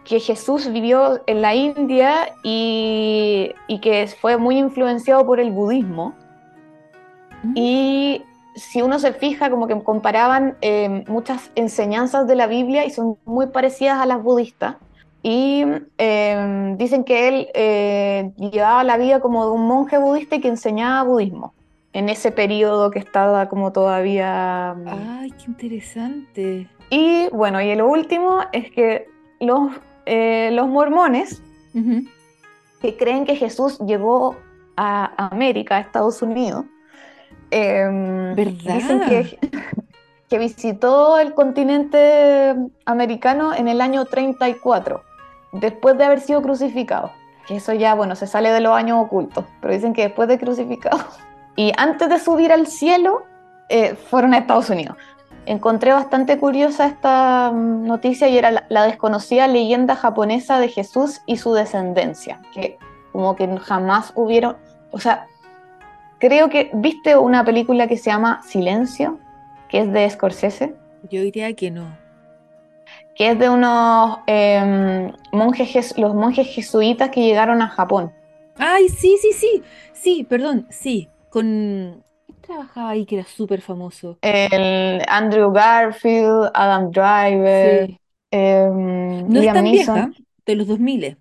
que 0.03 0.19
Jesús 0.19 0.73
vivió 0.73 1.21
en 1.27 1.43
la 1.43 1.55
India 1.55 2.35
y, 2.43 3.53
y 3.67 3.81
que 3.81 4.07
fue 4.07 4.39
muy 4.39 4.57
influenciado 4.57 5.27
por 5.27 5.41
el 5.41 5.51
budismo. 5.51 6.15
Mm, 7.43 7.53
Y 7.55 8.25
si 8.55 8.81
uno 8.81 8.99
se 8.99 9.13
fija, 9.13 9.51
como 9.51 9.67
que 9.67 9.79
comparaban 9.83 10.57
em, 10.63 11.05
muchas 11.07 11.51
enseñanzas 11.55 12.27
de 12.27 12.35
la 12.35 12.47
Biblia 12.47 12.87
y 12.87 12.91
son 12.91 13.19
muy 13.27 13.49
parecidas 13.49 13.99
a 14.01 14.07
las 14.07 14.23
budistas. 14.23 14.77
Y 15.29 15.65
em, 15.99 16.77
dicen 16.77 17.03
que 17.03 17.27
él 17.27 17.49
eh, 17.53 18.31
llevaba 18.37 18.85
la 18.85 18.97
vida 18.97 19.19
como 19.19 19.45
de 19.45 19.51
un 19.51 19.67
monje 19.67 19.99
budista 19.99 20.37
y 20.37 20.41
que 20.41 20.47
enseñaba 20.47 21.03
budismo 21.03 21.53
en 21.93 22.09
ese 22.09 22.31
periodo 22.31 22.93
que 22.93 23.01
estaba 23.01 23.49
como 23.49 23.73
todavía... 23.73 24.77
mm, 24.77 24.89
Ay, 25.19 25.31
qué 25.33 25.45
interesante. 25.49 26.69
Y 26.91 27.29
bueno, 27.31 27.61
y 27.61 27.75
lo 27.75 27.89
último 27.89 28.43
es 28.53 28.71
que 28.71 29.09
los, 29.41 29.73
eh, 30.05 30.51
los 30.53 30.69
mormones 30.69 31.43
que 32.81 32.97
creen 32.97 33.25
que 33.25 33.35
Jesús 33.35 33.81
llegó 33.81 34.37
a 34.77 35.29
América, 35.33 35.79
a 35.79 35.81
Estados 35.81 36.23
Unidos, 36.23 36.67
em, 37.51 38.33
dicen 38.37 39.01
que, 39.09 39.41
que 40.31 40.39
visitó 40.39 41.19
el 41.19 41.35
continente 41.35 42.55
americano 42.85 43.55
en 43.55 43.67
el 43.67 43.81
año 43.81 44.05
34, 44.05 45.03
después 45.61 45.97
de 45.99 46.05
haber 46.05 46.21
sido 46.21 46.43
crucificado. 46.43 47.13
Que 47.47 47.57
eso 47.57 47.73
ya, 47.73 47.95
bueno, 47.95 48.17
se 48.17 48.27
sale 48.27 48.51
de 48.51 48.61
los 48.61 48.75
años 48.75 48.99
ocultos, 49.05 49.45
pero 49.61 49.73
dicen 49.73 49.93
que 49.93 50.03
después 50.03 50.29
de 50.29 50.39
crucificado. 50.39 50.99
Y 51.59 51.73
antes 51.79 52.11
de 52.11 52.19
subir 52.19 52.53
al 52.53 52.67
cielo, 52.67 53.25
eh, 53.71 53.95
fueron 53.95 54.35
a 54.35 54.39
Estados 54.39 54.69
Unidos. 54.69 54.95
Encontré 55.47 55.95
bastante 55.95 56.39
curiosa 56.39 56.87
esta 56.87 57.51
mm, 57.51 57.87
noticia 57.87 58.29
y 58.29 58.37
era 58.37 58.51
la, 58.51 58.67
la 58.69 58.85
desconocida 58.85 59.49
leyenda 59.49 59.97
japonesa 59.97 60.61
de 60.61 60.69
Jesús 60.69 61.23
y 61.25 61.39
su 61.39 61.55
descendencia, 61.55 62.43
que 62.53 62.79
como 63.11 63.37
que 63.37 63.49
jamás 63.57 64.13
hubieron, 64.15 64.59
o 64.91 64.99
sea, 64.99 65.29
creo 66.19 66.51
que 66.51 66.71
viste 66.75 67.17
una 67.17 67.45
película 67.45 67.87
que 67.87 67.97
se 67.97 68.11
llama 68.11 68.43
Silencio, 68.47 69.19
que 69.69 69.81
es 69.81 69.93
de 69.93 70.09
Scorsese, 70.11 70.75
Yo 71.11 71.23
diría 71.23 71.55
que 71.55 71.71
no. 71.71 72.06
Que 73.17 73.31
es 73.31 73.39
de 73.39 73.49
unos 73.49 74.19
em, 74.27 75.13
monjes, 75.33 75.69
jes- 75.75 75.97
los 75.99 76.15
monjes 76.15 76.47
jesuitas 76.49 77.11
que 77.11 77.23
llegaron 77.23 77.63
a 77.63 77.69
Japón. 77.69 78.13
Ay, 78.59 78.89
sí, 78.89 79.17
sí, 79.21 79.33
sí. 79.33 79.63
Sí, 79.93 80.25
perdón, 80.29 80.67
sí. 80.71 81.09
Con. 81.31 82.03
¿Quién 82.27 82.39
trabajaba 82.41 82.91
ahí 82.91 83.07
que 83.07 83.17
era 83.17 83.25
súper 83.27 83.61
famoso? 83.61 84.19
El 84.23 85.03
Andrew 85.09 85.51
Garfield, 85.53 86.51
Adam 86.55 86.91
Driver, 86.91 87.87
Sí. 87.89 87.99
em, 88.31 89.29
No 89.29 89.35
es 89.39 89.41
Liam 89.43 89.55
tan 89.55 89.65
Neeson. 89.65 89.95
vieja, 89.95 90.11
de 90.47 90.55
los 90.57 90.67
2000. 90.67 91.17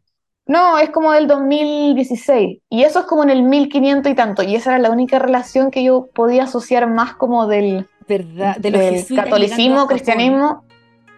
No, 0.48 0.78
es 0.78 0.92
como 0.92 1.12
del 1.12 1.28
2016. 1.28 2.60
Y 2.70 2.84
eso 2.84 3.00
es 3.00 3.06
como 3.08 3.24
en 3.24 3.32
el 3.32 3.42
1500 3.44 4.12
y 4.12 4.16
tanto. 4.16 4.44
Y 4.44 4.56
esa 4.56 4.72
era 4.72 4.80
la 4.80 4.92
única 4.92 5.18
relación 5.18 5.72
que 5.72 5.84
yo 5.84 6.08
podía 6.14 6.44
asociar 6.44 6.88
más 6.88 7.16
como 7.16 7.48
del, 7.48 7.88
¿Verdad? 8.08 8.58
De 8.58 8.70
los 8.70 8.80
del 8.82 9.16
catolicismo, 9.16 9.88
cristianismo 9.88 10.65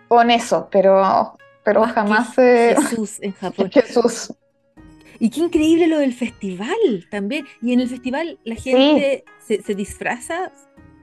con 0.08 0.32
eso. 0.32 0.68
Pero, 0.72 1.34
pero 1.64 1.82
Más 1.82 1.90
que 1.90 1.96
jamás 1.96 2.38
eh, 2.38 2.76
Jesús 2.90 3.18
en 3.22 3.32
Japón. 3.42 3.72
Jesús. 3.72 4.34
Y 5.20 5.30
qué 5.32 5.40
increíble 5.40 5.88
lo 5.88 5.98
del 5.98 6.14
festival 6.14 7.08
también. 7.10 7.46
Y 7.62 7.74
en 7.74 7.80
el 7.82 7.90
festival 7.90 8.38
la 8.44 8.56
gente 8.56 9.24
se, 9.40 9.62
se 9.64 9.74
disfraza, 9.76 10.52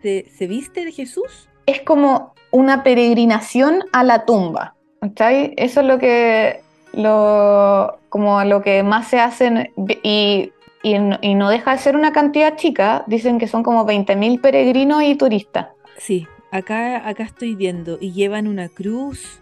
se, 0.03 0.27
se 0.37 0.47
viste 0.47 0.85
de 0.85 0.93
Jesús. 0.93 1.49
Es 1.67 1.81
como 1.81 2.35
una 2.51 2.83
peregrinación 2.85 3.85
a 3.93 4.05
la 4.05 4.25
tumba. 4.25 4.75
¿cachai? 5.01 5.53
Eso 5.57 5.81
es 5.81 5.87
lo 5.87 5.99
que, 5.99 6.61
lo, 6.93 7.99
como 8.09 8.43
lo 8.45 8.63
que 8.63 8.83
más 8.83 9.09
se 9.09 9.19
hacen 9.21 9.71
y, 10.03 10.53
y, 10.83 10.99
no- 10.99 11.19
y 11.21 11.35
no 11.35 11.51
deja 11.51 11.73
de 11.73 11.79
ser 11.79 11.97
una 11.97 12.13
cantidad 12.13 12.57
chica. 12.57 13.05
Dicen 13.07 13.39
que 13.39 13.49
son 13.49 13.63
como 13.63 13.85
20.000 13.87 14.41
peregrinos 14.41 15.03
y 15.03 15.15
turistas. 15.17 15.69
Sí, 15.99 16.27
acá, 16.59 17.09
acá 17.09 17.25
estoy 17.25 17.55
viendo. 17.55 17.99
Y 18.01 18.13
llevan 18.13 18.47
una 18.49 18.69
cruz. 18.69 19.41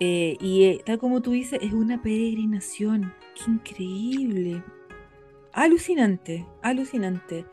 eh, 0.00 0.36
y 0.40 0.64
eh, 0.64 0.82
tal 0.86 0.98
como 0.98 1.20
tú 1.20 1.32
dices, 1.32 1.58
es 1.62 1.72
una 1.72 2.00
peregrinación. 2.02 3.12
Qué 3.34 3.50
increíble. 3.50 4.62
Alucinante, 5.52 6.46
alucinante. 6.62 7.44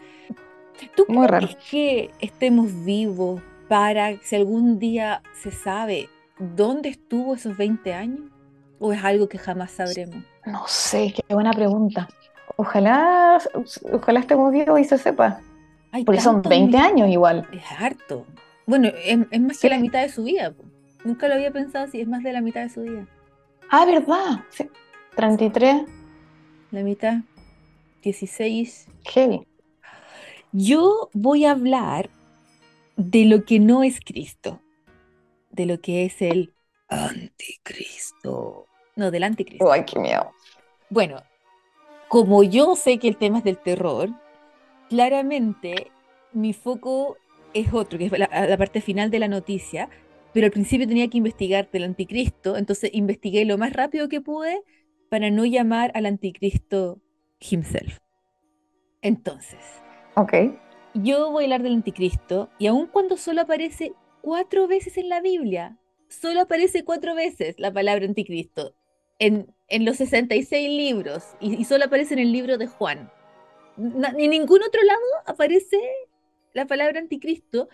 ¿Tú 0.95 1.06
Muy 1.08 1.27
crees 1.27 1.32
raro. 1.32 1.60
que 1.69 2.12
estemos 2.19 2.71
vivos 2.86 3.41
para 3.67 4.17
si 4.21 4.36
algún 4.36 4.77
día 4.80 5.21
se 5.34 5.51
sabe 5.51 6.08
dónde 6.39 6.89
estuvo 6.89 7.34
esos 7.36 7.58
20 7.58 7.93
años? 7.93 8.21
¿O 8.80 8.93
es 8.93 9.03
algo 9.03 9.27
que 9.27 9.39
jamás 9.39 9.71
sabremos? 9.71 10.23
No 10.45 10.63
sé, 10.67 11.13
qué 11.15 11.34
buena 11.34 11.51
pregunta. 11.51 12.08
Ojalá, 12.58 13.39
ojalá 13.91 14.19
estemos 14.19 14.51
vivos 14.53 14.80
y 14.80 14.84
se 14.84 14.97
sepa. 14.99 15.41
Porque 16.06 16.21
son 16.21 16.36
tantos 16.36 16.49
20 16.51 16.77
mis- 16.77 16.86
años 16.86 17.10
igual. 17.10 17.47
Es 17.51 17.63
harto. 17.80 18.25
Bueno, 18.67 18.89
es, 18.89 19.17
es 19.32 19.41
más 19.41 19.58
que 19.58 19.67
Sí. 19.67 19.69
la 19.69 19.80
mitad 19.80 20.01
de 20.01 20.10
su 20.10 20.23
vida. 20.23 20.51
po. 20.51 20.63
Nunca 21.03 21.27
lo 21.27 21.34
había 21.36 21.51
pensado 21.51 21.86
así, 21.86 22.01
es 22.01 22.08
más 22.08 22.21
de 22.21 22.34
la 22.34 22.41
mitad 22.41 22.62
de 22.62 22.69
su 22.69 22.82
vida. 22.82 23.08
Ah, 23.71 23.86
¿verdad? 23.86 24.43
Sí. 24.49 24.69
33, 25.15 25.84
La 26.71 26.84
mitad, 26.84 27.21
16. 28.03 28.88
heavy. 29.06 29.47
Yo 30.51 31.10
voy 31.13 31.45
a 31.45 31.51
hablar 31.51 32.10
de 32.97 33.25
lo 33.25 33.43
que 33.45 33.60
no 33.60 33.84
es 33.84 33.99
Cristo, 33.99 34.62
de 35.49 35.65
lo 35.65 35.80
que 35.82 36.06
es 36.06 36.21
el 36.21 36.53
anticristo. 36.89 38.67
No, 38.95 39.12
del 39.12 39.23
anticristo. 39.23 39.71
Ay, 39.71 39.86
qué 39.86 39.99
miedo. 39.99 40.32
Bueno, 40.89 41.21
como 42.08 42.43
yo 42.43 42.75
sé 42.75 42.97
que 42.99 43.08
el 43.08 43.17
tema 43.17 43.39
es 43.39 43.43
del 43.43 43.58
terror, 43.58 44.10
claramente 44.89 45.91
mi 46.34 46.53
foco 46.53 47.17
es 47.60 47.74
otro, 47.74 47.98
que 48.00 48.06
es 48.06 48.12
la, 48.17 48.30
la 48.48 48.58
parte 48.58 48.82
final 48.82 49.12
de 49.12 49.20
la 49.20 49.28
noticia, 49.28 49.89
pero 50.34 50.46
al 50.46 50.52
principio 50.52 50.88
tenía 50.88 51.10
que 51.10 51.17
investigar 51.17 51.70
del 51.72 51.84
anticristo, 51.84 52.58
entonces 52.58 52.91
investigué 52.93 53.46
lo 53.46 53.58
más 53.58 53.74
rápido 53.74 54.10
que 54.10 54.22
pude 54.22 54.62
para 55.10 55.30
no 55.32 55.46
llamar 55.46 55.91
al 55.96 56.06
anticristo 56.06 57.02
himself. 57.39 58.00
Entonces, 59.02 59.84
Ok. 60.15 60.34
yo 60.93 61.32
voy 61.32 61.43
a 61.43 61.46
hablar 61.48 61.63
del 61.63 61.74
anticristo 61.76 62.50
y 62.58 62.67
aun 62.67 62.88
cuando 62.88 63.17
solo 63.17 63.41
aparece 63.41 63.93
cuatro 64.22 64.67
veces 64.67 64.98
en 64.98 65.10
la 65.10 65.22
Biblia, 65.22 65.78
solo 66.10 66.41
aparece 66.41 66.84
cuatro 66.84 67.15
veces 67.15 67.56
la 67.60 67.72
palabra 67.72 68.06
anticristo 68.06 68.74
en, 69.20 69.54
en 69.67 69.86
los 69.86 69.98
66 69.98 70.70
libros 70.70 71.24
y, 71.39 71.56
y 71.56 71.65
solo 71.65 71.86
aparece 71.86 72.13
en 72.13 72.20
el 72.20 72.32
libro 72.32 72.58
de 72.58 72.67
Juan. 72.67 73.12
Na- 73.78 74.13
en 74.17 74.30
ningún 74.32 74.63
otro 74.63 74.82
lado 74.84 75.02
aparece 75.26 75.80
la 76.58 76.67
palabra 76.67 77.00
anticristo, 77.00 77.70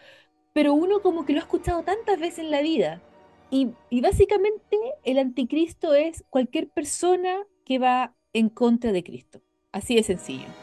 pero 0.53 0.73
uno 0.75 1.01
como 1.01 1.25
que 1.25 1.33
lo 1.33 1.39
ha 1.39 1.43
escuchado 1.43 1.83
tantas 1.83 2.19
veces 2.19 2.39
en 2.39 2.51
la 2.51 2.61
vida. 2.61 3.03
Y, 3.49 3.69
y 3.89 4.01
básicamente 4.01 4.77
el 5.03 5.19
anticristo 5.19 5.93
es 5.95 6.23
cualquier 6.29 6.69
persona 6.69 7.37
que 7.65 7.79
va 7.79 8.15
en 8.33 8.49
contra 8.49 8.91
de 8.91 9.03
Cristo. 9.03 9.41
Así 9.71 9.95
de 9.95 10.03
sencillo. 10.03 10.55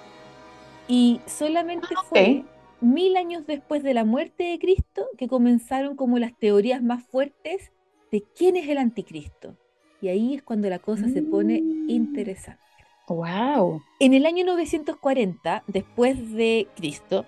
Y 0.88 1.22
solamente 1.26 1.96
fue 2.08 2.44
mil 2.80 3.16
años 3.16 3.46
después 3.46 3.82
de 3.82 3.94
la 3.94 4.04
muerte 4.04 4.44
de 4.44 4.58
Cristo 4.58 5.06
que 5.18 5.28
comenzaron 5.28 5.96
como 5.96 6.18
las 6.18 6.36
teorías 6.38 6.82
más 6.82 7.04
fuertes 7.04 7.72
de 8.10 8.22
quién 8.36 8.56
es 8.56 8.68
el 8.68 8.78
anticristo. 8.78 9.56
Y 10.00 10.08
ahí 10.08 10.34
es 10.34 10.42
cuando 10.42 10.68
la 10.68 10.78
cosa 10.78 11.08
se 11.08 11.22
pone 11.22 11.60
Mm. 11.60 11.90
interesante. 11.90 12.60
Wow. 13.08 13.82
En 14.00 14.14
el 14.14 14.24
año 14.26 14.44
940, 14.46 15.64
después 15.66 16.32
de 16.32 16.68
Cristo, 16.76 17.26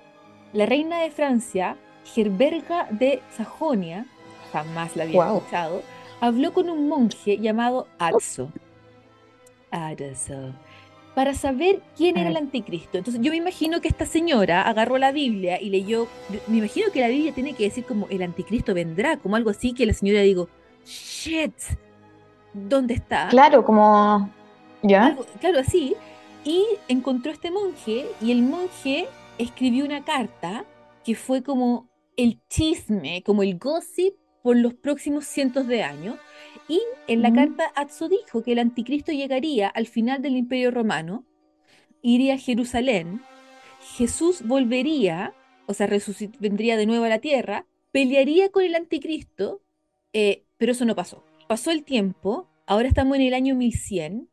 la 0.53 0.67
reina 0.67 1.01
de 1.01 1.11
Francia, 1.11 1.77
Gerberga 2.05 2.87
de 2.91 3.23
Sajonia, 3.37 4.07
jamás 4.53 4.97
la 4.97 5.05
había 5.05 5.15
Guau. 5.15 5.37
escuchado, 5.39 5.83
habló 6.21 6.53
con 6.53 6.69
un 6.69 6.89
monje 6.89 7.39
llamado 7.39 7.87
Atso. 7.99 8.51
Atso. 9.71 10.53
Para 11.15 11.35
saber 11.35 11.83
quién 11.97 12.17
era 12.17 12.31
el 12.31 12.37
anticristo. 12.39 12.97
Entonces 12.97 13.21
yo 13.23 13.31
me 13.31 13.37
imagino 13.37 13.81
que 13.83 13.89
esta 13.89 14.07
señora 14.07 14.63
agarró 14.63 14.97
la 14.97 15.13
Biblia 15.13 15.61
y 15.61 15.69
leyó, 15.69 16.07
me 16.47 16.59
imagino 16.59 16.91
que 16.91 17.01
la 17.01 17.09
Biblia 17.09 17.33
tiene 17.35 17.53
que 17.53 17.65
decir 17.65 17.85
como 17.85 18.07
el 18.09 18.23
anticristo 18.23 18.73
vendrá, 18.73 19.19
como 19.19 19.37
algo 19.37 19.51
así 19.51 19.75
que 19.75 19.85
la 19.85 19.93
señora 19.93 20.21
digo, 20.23 20.49
shit, 20.87 21.53
¿dónde 22.55 22.95
está? 22.95 23.29
Claro, 23.29 23.63
como. 23.65 24.31
¿Ya? 24.83 25.07
algo- 25.07 25.27
claro, 25.39 25.59
así. 25.61 25.95
Y 26.45 26.65
encontró 26.89 27.31
a 27.31 27.35
este 27.35 27.51
monje 27.51 28.07
y 28.21 28.33
el 28.33 28.43
monje 28.43 29.07
escribió 29.43 29.85
una 29.85 30.05
carta 30.05 30.65
que 31.05 31.15
fue 31.15 31.43
como 31.43 31.89
el 32.17 32.41
chisme, 32.49 33.23
como 33.23 33.43
el 33.43 33.59
gossip 33.59 34.15
por 34.43 34.57
los 34.57 34.75
próximos 34.75 35.27
cientos 35.27 35.67
de 35.67 35.83
años. 35.83 36.17
Y 36.69 36.81
en 37.07 37.23
la 37.23 37.31
Mm. 37.31 37.35
carta 37.35 37.73
Atso 37.75 38.09
dijo 38.09 38.43
que 38.43 38.53
el 38.53 38.59
anticristo 38.59 39.13
llegaría 39.13 39.69
al 39.69 39.87
final 39.87 40.23
del 40.23 40.37
imperio 40.37 40.71
romano, 40.71 41.25
iría 42.03 42.35
a 42.35 42.39
Jerusalén, 42.39 43.23
Jesús 43.97 44.43
volvería 44.47 45.35
o 45.67 45.75
sea, 45.75 45.89
vendría 46.39 46.77
de 46.77 46.87
nuevo 46.87 47.05
a 47.05 47.09
la 47.09 47.19
tierra, 47.19 47.67
pelearía 47.93 48.51
con 48.51 48.65
el 48.65 48.75
anticristo, 48.75 49.63
eh, 50.13 50.45
pero 50.59 50.73
eso 50.73 50.85
no 50.85 50.95
pasó. 50.95 51.25
Pasó 51.49 51.71
el 51.71 51.85
tiempo, 51.85 52.49
ahora 52.67 52.89
estamos 52.89 53.17
en 53.17 53.23
el 53.23 53.35
año 53.35 53.55
1100, 53.55 54.29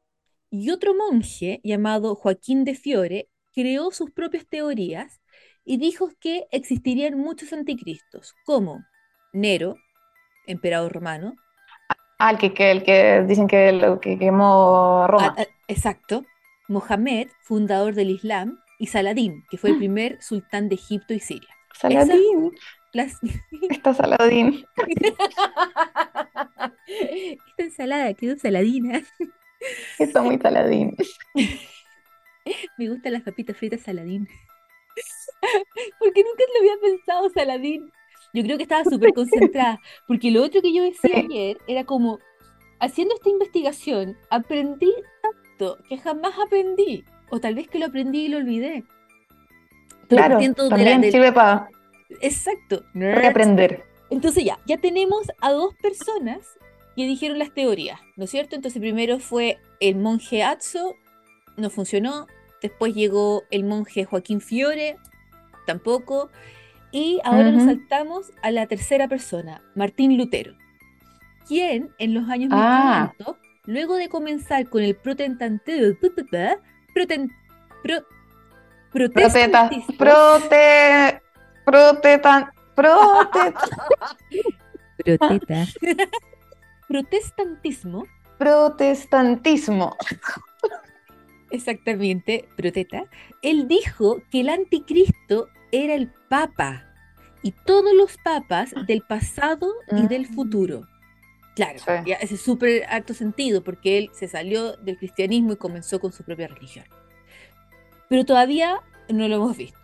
y 0.51 0.71
otro 0.71 0.95
monje 0.95 1.61
llamado 1.63 2.15
Joaquín 2.15 2.63
de 2.63 2.75
Fiore 2.75 3.29
creó 3.61 3.91
sus 3.91 4.11
propias 4.11 4.45
teorías 4.47 5.19
y 5.65 5.77
dijo 5.77 6.09
que 6.21 6.45
existirían 6.51 7.17
muchos 7.17 7.51
anticristos, 7.53 8.33
como 8.45 8.83
Nero, 9.33 9.75
emperador 10.47 10.93
romano, 10.93 11.35
Ah, 12.21 12.31
el 12.31 12.37
que, 12.37 12.53
que- 12.53 12.71
el 12.71 12.83
que 12.83 13.23
dicen 13.27 13.47
que 13.47 13.71
lo 13.71 13.99
que 14.01 14.17
quemó 14.19 15.07
Roma. 15.07 15.35
Ah, 15.37 15.43
ah, 15.43 15.47
exacto. 15.67 16.25
Mohamed, 16.67 17.27
fundador 17.43 17.95
del 17.95 18.09
Islam, 18.09 18.59
y 18.77 18.87
Saladín, 18.87 19.43
que 19.49 19.57
fue 19.57 19.71
el 19.71 19.77
primer 19.77 20.21
sultán 20.21 20.69
de 20.69 20.75
Egipto 20.75 21.13
y 21.13 21.19
Siria. 21.19 21.49
Saladín. 21.73 22.51
Las... 22.93 23.13
Está 23.69 23.93
Saladín. 23.93 24.65
Esta 26.87 27.63
ensalada 27.63 28.13
quedó 28.13 28.37
saladina. 28.37 29.01
Está 29.97 30.21
muy 30.21 30.37
Saladín. 30.39 30.95
Me 32.77 32.89
gustan 32.89 33.13
las 33.13 33.23
papitas 33.23 33.57
fritas 33.57 33.81
Saladín. 33.81 34.27
Porque 35.99 36.23
nunca 36.23 36.43
lo 36.53 36.59
había 36.59 36.81
pensado 36.81 37.29
Saladín. 37.29 37.91
Yo 38.33 38.43
creo 38.43 38.57
que 38.57 38.63
estaba 38.63 38.83
súper 38.83 39.13
concentrada. 39.13 39.79
Porque 40.07 40.31
lo 40.31 40.43
otro 40.43 40.61
que 40.61 40.73
yo 40.73 40.83
decía 40.83 41.15
Sí. 41.15 41.25
ayer 41.29 41.57
era 41.67 41.83
como, 41.85 42.19
haciendo 42.79 43.15
esta 43.15 43.29
investigación, 43.29 44.17
aprendí 44.29 44.93
tanto 45.21 45.77
que 45.87 45.97
jamás 45.97 46.33
aprendí. 46.45 47.03
O 47.31 47.39
tal 47.39 47.55
vez 47.55 47.67
que 47.67 47.79
lo 47.79 47.85
aprendí 47.87 48.25
y 48.25 48.27
lo 48.29 48.37
olvidé. 48.37 48.83
Pero 50.07 50.21
Claro, 50.21 50.33
partiendo 50.35 50.63
de 50.63 50.69
la- 50.69 50.75
también 50.75 51.01
del- 51.01 51.11
sirve 51.11 51.31
para 51.31 51.69
Exacto. 52.21 52.83
reaprender. 52.93 53.83
Entonces 54.09 54.43
ya, 54.43 54.57
ya 54.65 54.77
tenemos 54.77 55.27
a 55.39 55.51
dos 55.51 55.75
personas 55.75 56.39
que 56.95 57.05
dijeron 57.05 57.37
las 57.37 57.53
teorías, 57.53 57.99
¿no 58.17 58.23
es 58.25 58.31
cierto? 58.31 58.55
Entonces 58.55 58.81
primero 58.81 59.19
fue 59.19 59.59
el 59.79 59.95
monje 59.97 60.41
Atzo, 60.43 60.95
no 61.57 61.69
funcionó. 61.69 62.25
Después 62.61 62.93
llegó 62.93 63.43
el 63.51 63.63
monje 63.63 64.05
Joaquín 64.05 64.41
Fiore, 64.41 64.97
tampoco. 65.65 66.29
Y 66.91 67.19
ahora 67.23 67.51
nos 67.51 67.63
saltamos 67.65 68.31
a 68.41 68.49
la 68.51 68.65
tercera 68.65 69.07
persona, 69.07 69.61
Martín 69.75 70.17
Lutero, 70.17 70.55
quien 71.47 71.91
en 71.99 72.13
los 72.15 72.27
años 72.29 72.49
Ah. 72.51 73.13
1500, 73.19 73.37
luego 73.65 73.95
de 73.95 74.09
comenzar 74.09 74.67
con 74.69 74.81
el 74.81 74.95
protestante, 74.95 75.95
proten- 75.99 77.31
pro- 77.83 78.05
Proteta, 78.91 79.69
protestantismo- 79.69 79.97
prote, 79.97 81.21
protetan, 81.63 82.49
prote, 82.73 83.53
proteta- 85.05 85.65
protestantismo 86.87 88.05
protestantismo. 88.39 89.95
Exactamente, 91.51 92.47
proteta. 92.55 93.05
Él 93.41 93.67
dijo 93.67 94.21
que 94.31 94.41
el 94.41 94.49
anticristo 94.49 95.49
era 95.71 95.93
el 95.95 96.11
papa 96.29 96.85
y 97.41 97.51
todos 97.51 97.93
los 97.93 98.17
papas 98.17 98.73
del 98.87 99.01
pasado 99.01 99.71
y 99.91 100.07
del 100.07 100.23
Mm. 100.29 100.33
futuro. 100.33 100.87
Claro, 101.55 101.79
Sí. 101.79 101.91
ya 102.05 102.15
ese 102.17 102.35
es 102.35 102.41
súper 102.41 102.83
harto 102.85 103.13
sentido 103.13 103.63
porque 103.63 103.97
él 103.97 104.09
se 104.13 104.27
salió 104.27 104.77
del 104.77 104.97
cristianismo 104.97 105.53
y 105.53 105.57
comenzó 105.57 105.99
con 105.99 106.11
su 106.11 106.23
propia 106.23 106.47
religión. 106.47 106.85
Pero 108.07 108.25
todavía 108.25 108.79
no 109.09 109.27
lo 109.27 109.35
hemos 109.35 109.57
visto. 109.57 109.77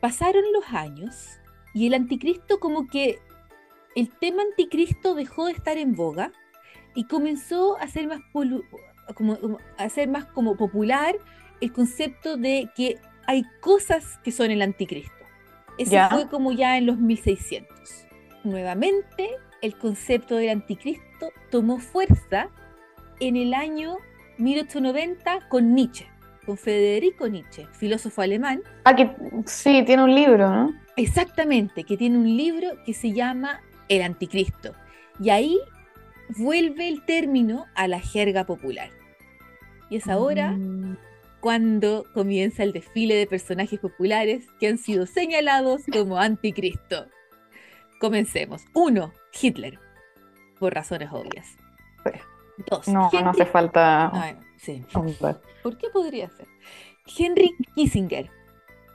Pasaron 0.00 0.44
los 0.52 0.64
años 0.72 1.28
y 1.74 1.86
el 1.88 1.94
anticristo 1.94 2.58
como 2.60 2.86
que 2.86 3.18
el 3.96 4.10
tema 4.18 4.42
anticristo 4.42 5.14
dejó 5.14 5.46
de 5.46 5.52
estar 5.52 5.76
en 5.76 5.94
boga 5.94 6.32
y 6.94 7.04
comenzó 7.04 7.76
a 7.78 7.88
ser 7.88 8.06
más 8.06 8.20
polu- 8.32 8.64
como, 9.14 9.38
como 9.38 9.58
a 9.76 9.88
ser 9.88 10.08
más 10.08 10.24
como 10.26 10.56
popular 10.56 11.16
el 11.60 11.72
concepto 11.72 12.36
de 12.36 12.70
que 12.74 12.98
hay 13.26 13.44
cosas 13.60 14.18
que 14.22 14.32
son 14.32 14.50
el 14.50 14.62
anticristo. 14.62 15.12
Eso 15.76 15.96
fue 16.10 16.28
como 16.28 16.52
ya 16.52 16.76
en 16.76 16.86
los 16.86 16.98
1600. 16.98 18.06
Nuevamente, 18.44 19.30
el 19.62 19.76
concepto 19.76 20.36
del 20.36 20.50
anticristo 20.50 21.30
tomó 21.50 21.78
fuerza 21.78 22.48
en 23.20 23.36
el 23.36 23.54
año 23.54 23.96
1890 24.38 25.48
con 25.48 25.74
Nietzsche, 25.74 26.06
con 26.46 26.56
Federico 26.56 27.28
Nietzsche, 27.28 27.66
filósofo 27.72 28.22
alemán, 28.22 28.62
Ah, 28.84 28.94
que 28.94 29.10
sí, 29.46 29.82
tiene 29.84 30.04
un 30.04 30.14
libro, 30.14 30.48
¿no? 30.48 30.74
Exactamente, 30.96 31.84
que 31.84 31.96
tiene 31.96 32.18
un 32.18 32.36
libro 32.36 32.70
que 32.84 32.94
se 32.94 33.12
llama 33.12 33.60
El 33.88 34.02
Anticristo. 34.02 34.72
Y 35.20 35.30
ahí 35.30 35.58
vuelve 36.36 36.88
el 36.88 37.04
término 37.04 37.66
a 37.74 37.86
la 37.86 38.00
jerga 38.00 38.44
popular. 38.44 38.90
Y 39.90 39.96
es 39.96 40.08
ahora 40.08 40.52
Mm. 40.52 40.96
cuando 41.40 42.04
comienza 42.14 42.62
el 42.62 42.72
desfile 42.72 43.14
de 43.14 43.26
personajes 43.26 43.78
populares 43.80 44.46
que 44.60 44.68
han 44.68 44.78
sido 44.78 45.06
señalados 45.06 45.82
como 45.92 46.18
anticristo. 46.18 47.06
Comencemos. 48.00 48.62
Uno, 48.74 49.12
Hitler, 49.40 49.78
por 50.58 50.74
razones 50.74 51.08
obvias. 51.12 51.46
Sí. 52.04 52.12
Dos, 52.68 52.88
No, 52.88 53.08
no 53.12 53.30
hace 53.30 53.46
falta. 53.46 54.10
Ay, 54.12 54.36
sí. 54.56 54.84
¿Por 55.62 55.78
qué 55.78 55.88
podría 55.92 56.28
ser? 56.30 56.46
Henry 57.18 57.54
Kissinger, 57.74 58.30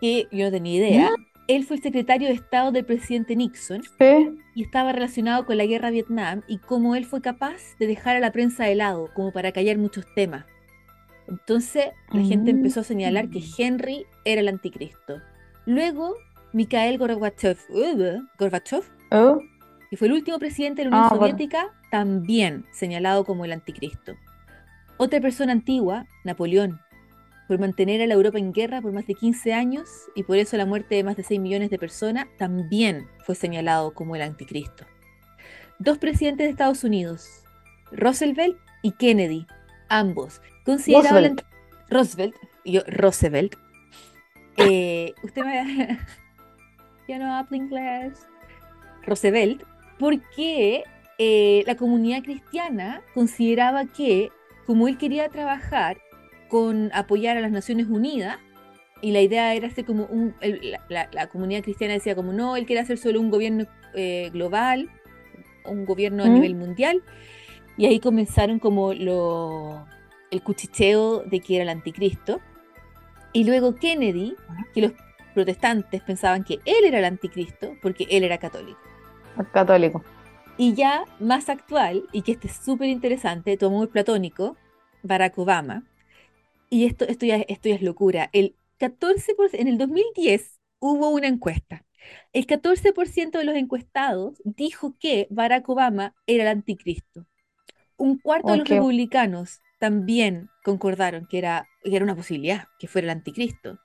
que 0.01 0.27
yo 0.31 0.45
no 0.45 0.51
tenía 0.51 0.75
idea. 0.77 1.09
Él 1.47 1.65
fue 1.65 1.75
el 1.77 1.81
secretario 1.83 2.27
de 2.29 2.35
Estado 2.35 2.71
del 2.71 2.85
presidente 2.85 3.35
Nixon 3.35 3.83
Sí. 3.83 4.39
y 4.55 4.63
estaba 4.63 4.93
relacionado 4.93 5.45
con 5.45 5.57
la 5.57 5.65
guerra 5.65 5.87
de 5.87 5.93
Vietnam 5.95 6.41
y 6.47 6.59
cómo 6.59 6.95
él 6.95 7.05
fue 7.05 7.21
capaz 7.21 7.61
de 7.79 7.87
dejar 7.87 8.15
a 8.15 8.19
la 8.21 8.31
prensa 8.31 8.63
de 8.65 8.75
lado, 8.75 9.09
como 9.13 9.33
para 9.33 9.51
callar 9.51 9.77
muchos 9.77 10.05
temas. 10.15 10.45
Entonces 11.27 11.87
la 12.11 12.21
gente 12.23 12.53
Mm. 12.53 12.57
empezó 12.57 12.81
a 12.81 12.83
señalar 12.83 13.29
que 13.29 13.41
Henry 13.57 14.05
era 14.25 14.41
el 14.41 14.47
anticristo. 14.47 15.21
Luego, 15.65 16.15
Mikhail 16.53 16.97
Gorbachev, 16.97 17.57
uh, 17.69 18.21
Gorbachev, 18.37 18.83
Oh, 19.11 19.39
que 19.89 19.97
fue 19.97 20.07
el 20.07 20.13
último 20.13 20.39
presidente 20.39 20.83
de 20.83 20.89
la 20.89 20.95
Unión 20.95 21.03
Ah, 21.05 21.15
bueno. 21.15 21.31
Soviética, 21.33 21.71
también 21.91 22.65
señalado 22.71 23.25
como 23.25 23.45
el 23.45 23.51
anticristo. 23.53 24.13
Otra 24.97 25.19
persona 25.21 25.51
antigua, 25.51 26.05
Napoleón, 26.23 26.79
por 27.47 27.59
mantener 27.59 28.01
a 28.01 28.07
la 28.07 28.13
Europa 28.15 28.37
en 28.39 28.51
guerra 28.53 28.81
por 28.81 28.91
más 28.91 29.05
de 29.05 29.13
15 29.15 29.53
años 29.53 29.89
y 30.15 30.23
por 30.23 30.37
eso 30.37 30.57
la 30.57 30.65
muerte 30.65 30.95
de 30.95 31.03
más 31.03 31.15
de 31.17 31.23
6 31.23 31.39
millones 31.39 31.69
de 31.69 31.77
personas, 31.77 32.25
también 32.37 33.07
fue 33.25 33.35
señalado 33.35 33.93
como 33.93 34.15
el 34.15 34.21
anticristo. 34.23 34.85
Dos 35.79 35.97
presidentes 35.97 36.45
de 36.47 36.51
Estados 36.51 36.83
Unidos, 36.83 37.27
Roosevelt 37.91 38.57
y 38.81 38.91
Kennedy, 38.93 39.45
ambos 39.89 40.41
considerados 40.65 41.09
Roosevelt. 41.11 41.41
Roosevelt, 41.89 42.35
yo 42.65 42.81
Roosevelt. 42.87 43.55
Eh, 44.57 45.13
usted 45.23 45.43
me 45.43 45.99
yo 47.07 47.19
no 47.19 47.35
hablo 47.35 47.55
inglés. 47.57 48.25
Roosevelt, 49.05 49.63
porque 49.99 50.83
eh, 51.17 51.63
la 51.67 51.75
comunidad 51.75 52.23
cristiana 52.23 53.01
consideraba 53.13 53.85
que, 53.85 54.31
como 54.65 54.87
él 54.87 54.97
quería 54.97 55.27
trabajar 55.29 55.97
con 56.49 56.89
apoyar 56.93 57.35
a 57.37 57.41
las 57.41 57.51
Naciones 57.51 57.87
Unidas, 57.87 58.37
y 59.01 59.11
la 59.11 59.19
idea 59.19 59.53
era 59.53 59.67
hacer 59.67 59.83
como 59.83 60.05
un, 60.05 60.33
el- 60.39 60.71
la, 60.71 60.79
la- 60.87 61.09
la 61.11 61.27
comunidad 61.27 61.61
cristiana 61.63 61.93
decía 61.95 62.15
como 62.15 62.31
no, 62.31 62.55
él 62.55 62.65
quiere 62.65 62.81
hacer 62.81 62.97
solo 62.97 63.19
un 63.19 63.29
gobierno 63.29 63.65
eh, 63.95 64.29
global, 64.31 64.89
un 65.65 65.85
gobierno 65.85 66.23
a 66.23 66.27
nivel 66.29 66.55
mundial, 66.55 67.03
y 67.77 67.85
ahí 67.87 67.99
comenzaron 67.99 68.59
como 68.59 68.93
lo, 68.93 69.85
el 70.33 70.41
cuchicheo 70.41 71.23
de 71.23 71.39
que 71.39 71.55
era 71.55 71.63
el 71.63 71.69
anticristo. 71.69 72.41
Y 73.31 73.45
luego 73.45 73.75
Kennedy, 73.75 74.35
que 74.73 74.81
los 74.81 74.91
protestantes 75.33 76.01
pensaban 76.01 76.43
que 76.43 76.59
él 76.65 76.85
era 76.85 76.99
el 76.99 77.05
anticristo 77.05 77.75
porque 77.81 78.07
él 78.09 78.23
era 78.23 78.37
católico. 78.37 78.79
católico. 79.51 80.03
Y 80.57 80.73
ya 80.73 81.05
más 81.19 81.49
actual, 81.49 82.03
y 82.11 82.21
que 82.21 82.33
este 82.33 82.47
es 82.47 82.55
súper 82.55 82.89
interesante, 82.89 83.57
tu 83.57 83.67
amor 83.67 83.89
platónico, 83.89 84.55
Barack 85.01 85.37
Obama, 85.37 85.83
y 86.69 86.85
esto, 86.85 87.05
esto, 87.05 87.25
ya, 87.25 87.37
esto 87.37 87.69
ya 87.69 87.75
es 87.75 87.81
locura, 87.81 88.29
el 88.33 88.55
14%, 88.79 89.49
en 89.53 89.67
el 89.67 89.77
2010 89.77 90.59
hubo 90.79 91.09
una 91.09 91.27
encuesta. 91.27 91.85
El 92.33 92.45
14% 92.45 93.31
de 93.31 93.43
los 93.43 93.55
encuestados 93.55 94.41
dijo 94.43 94.95
que 94.99 95.27
Barack 95.29 95.67
Obama 95.69 96.13
era 96.27 96.43
el 96.43 96.49
anticristo. 96.49 97.25
Un 97.97 98.19
cuarto 98.19 98.51
de 98.51 98.57
los 98.57 98.67
republicanos 98.67 99.61
también 99.83 100.49
concordaron 100.63 101.25
que 101.25 101.39
era, 101.39 101.67
que 101.83 101.93
era 101.93 102.05
una 102.05 102.15
posibilidad, 102.15 102.69
que 102.79 102.87
fuera 102.87 103.07
el 103.07 103.09
anticristo. 103.17 103.79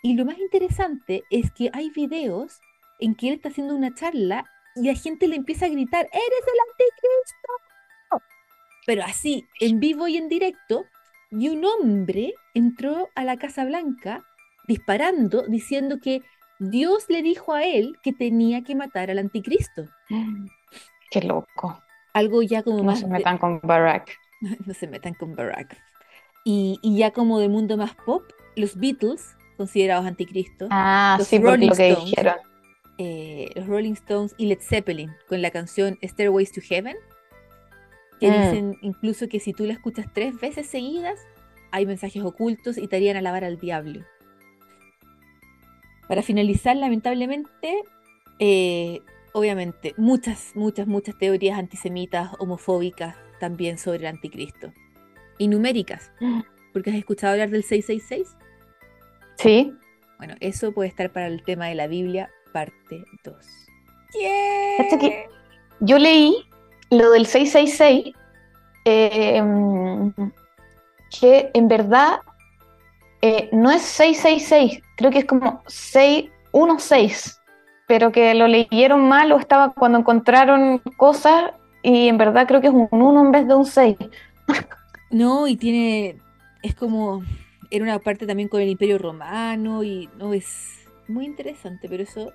Y 0.00 0.14
lo 0.14 0.24
más 0.24 0.38
interesante 0.38 1.24
es 1.28 1.50
que 1.50 1.70
hay 1.72 1.90
videos 1.90 2.60
en 3.00 3.16
que 3.16 3.26
él 3.30 3.34
está 3.34 3.48
haciendo 3.48 3.74
una 3.74 3.92
charla 3.92 4.44
y 4.76 4.86
la 4.86 4.94
gente 4.94 5.26
le 5.26 5.34
empieza 5.34 5.66
a 5.66 5.70
gritar, 5.70 6.04
¡Eres 6.12 6.44
el 6.52 6.60
anticristo! 6.70 8.22
Pero 8.86 9.02
así, 9.02 9.44
en 9.58 9.80
vivo 9.80 10.06
y 10.06 10.18
en 10.18 10.28
directo, 10.28 10.84
y 11.32 11.48
un 11.48 11.64
hombre 11.64 12.34
entró 12.54 13.08
a 13.16 13.24
la 13.24 13.36
Casa 13.36 13.64
Blanca 13.64 14.22
disparando, 14.68 15.42
diciendo 15.48 15.98
que 16.00 16.22
Dios 16.60 17.06
le 17.08 17.22
dijo 17.22 17.54
a 17.54 17.64
él 17.64 17.96
que 18.04 18.12
tenía 18.12 18.62
que 18.62 18.76
matar 18.76 19.10
al 19.10 19.18
anticristo. 19.18 19.86
Qué 21.10 21.22
loco. 21.22 21.82
Algo 22.12 22.40
ya 22.42 22.62
como 22.62 22.76
No 22.78 22.84
más... 22.84 23.00
se 23.00 23.06
de- 23.06 23.12
metan 23.12 23.38
con 23.38 23.60
Barack. 23.64 24.16
no 24.66 24.74
se 24.74 24.86
metan 24.88 25.14
con 25.14 25.34
Barack. 25.34 25.76
Y, 26.44 26.78
y 26.82 26.98
ya 26.98 27.10
como 27.12 27.38
del 27.38 27.50
mundo 27.50 27.76
más 27.76 27.94
pop, 27.94 28.22
los 28.56 28.76
Beatles, 28.76 29.34
considerados 29.56 30.06
anticristo, 30.06 30.68
Ah, 30.70 31.16
Los 31.18 31.28
sí, 31.28 31.38
Rolling 31.38 31.68
lo 31.68 31.74
que 31.76 31.90
Stones. 31.90 32.10
dijeron. 32.10 32.36
eh, 32.98 33.50
los 33.56 33.66
Rolling 33.66 33.92
Stones 33.94 34.34
y 34.38 34.46
Led 34.46 34.60
Zeppelin, 34.60 35.10
con 35.28 35.42
la 35.42 35.50
canción 35.50 35.98
Stairways 36.02 36.52
to 36.52 36.60
Heaven, 36.60 36.96
que 38.20 38.30
Mm. 38.30 38.32
dicen 38.42 38.78
incluso 38.82 39.28
que 39.28 39.40
si 39.40 39.52
tú 39.52 39.64
la 39.64 39.72
escuchas 39.72 40.06
tres 40.12 40.38
veces 40.40 40.66
seguidas, 40.68 41.18
hay 41.72 41.86
mensajes 41.86 42.22
ocultos 42.22 42.78
y 42.78 42.86
te 42.86 42.96
harían 42.96 43.16
alabar 43.16 43.42
al 43.42 43.58
diablo. 43.58 44.04
Para 46.08 46.22
finalizar, 46.22 46.76
lamentablemente, 46.76 47.82
eh, 48.38 49.00
obviamente, 49.32 49.94
muchas, 49.96 50.52
muchas, 50.54 50.86
muchas 50.86 51.16
teorías 51.18 51.58
antisemitas, 51.58 52.30
homofóbicas 52.38 53.16
también 53.44 53.76
sobre 53.76 53.98
el 53.98 54.06
anticristo. 54.06 54.72
Y 55.36 55.48
numéricas, 55.48 56.10
porque 56.72 56.90
has 56.90 56.96
escuchado 56.96 57.32
hablar 57.34 57.50
del 57.50 57.62
666. 57.62 58.36
Sí. 59.36 59.74
Bueno, 60.16 60.34
eso 60.40 60.72
puede 60.72 60.88
estar 60.88 61.10
para 61.10 61.26
el 61.26 61.42
tema 61.42 61.66
de 61.66 61.74
la 61.74 61.86
Biblia, 61.86 62.30
parte 62.54 63.04
2. 63.22 63.36
Cacha 64.78 64.98
que 64.98 65.28
yo 65.80 65.98
leí 65.98 66.34
lo 66.90 67.10
del 67.10 67.26
666, 67.26 68.14
eh, 68.86 69.42
mm, 69.42 70.10
que 71.20 71.50
en 71.52 71.68
verdad 71.68 72.20
eh, 73.20 73.50
no 73.52 73.70
es 73.70 73.82
666, 73.82 74.82
creo 74.96 75.10
que 75.10 75.18
es 75.18 75.24
como 75.26 75.62
616, 75.66 77.40
pero 77.86 78.10
que 78.10 78.34
lo 78.34 78.48
leyeron 78.48 79.06
mal 79.06 79.32
o 79.32 79.38
estaba 79.38 79.74
cuando 79.74 79.98
encontraron 79.98 80.78
cosas 80.96 81.52
y 81.84 82.08
en 82.08 82.18
verdad 82.18 82.46
creo 82.48 82.60
que 82.60 82.66
es 82.68 82.72
un 82.72 82.88
1 82.90 83.20
en 83.20 83.30
vez 83.32 83.46
de 83.46 83.54
un 83.54 83.66
6. 83.66 83.96
No, 85.10 85.46
y 85.46 85.56
tiene, 85.56 86.16
es 86.62 86.74
como, 86.74 87.22
era 87.70 87.84
una 87.84 87.98
parte 88.00 88.26
también 88.26 88.48
con 88.48 88.60
el 88.60 88.68
Imperio 88.68 88.98
Romano 88.98 89.84
y 89.84 90.08
no 90.18 90.34
es 90.34 90.86
muy 91.06 91.24
interesante, 91.26 91.88
pero 91.88 92.02
eso 92.02 92.32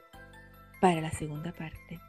para 0.79 1.01
la 1.01 1.11
segunda 1.11 1.51
parte. 1.51 1.99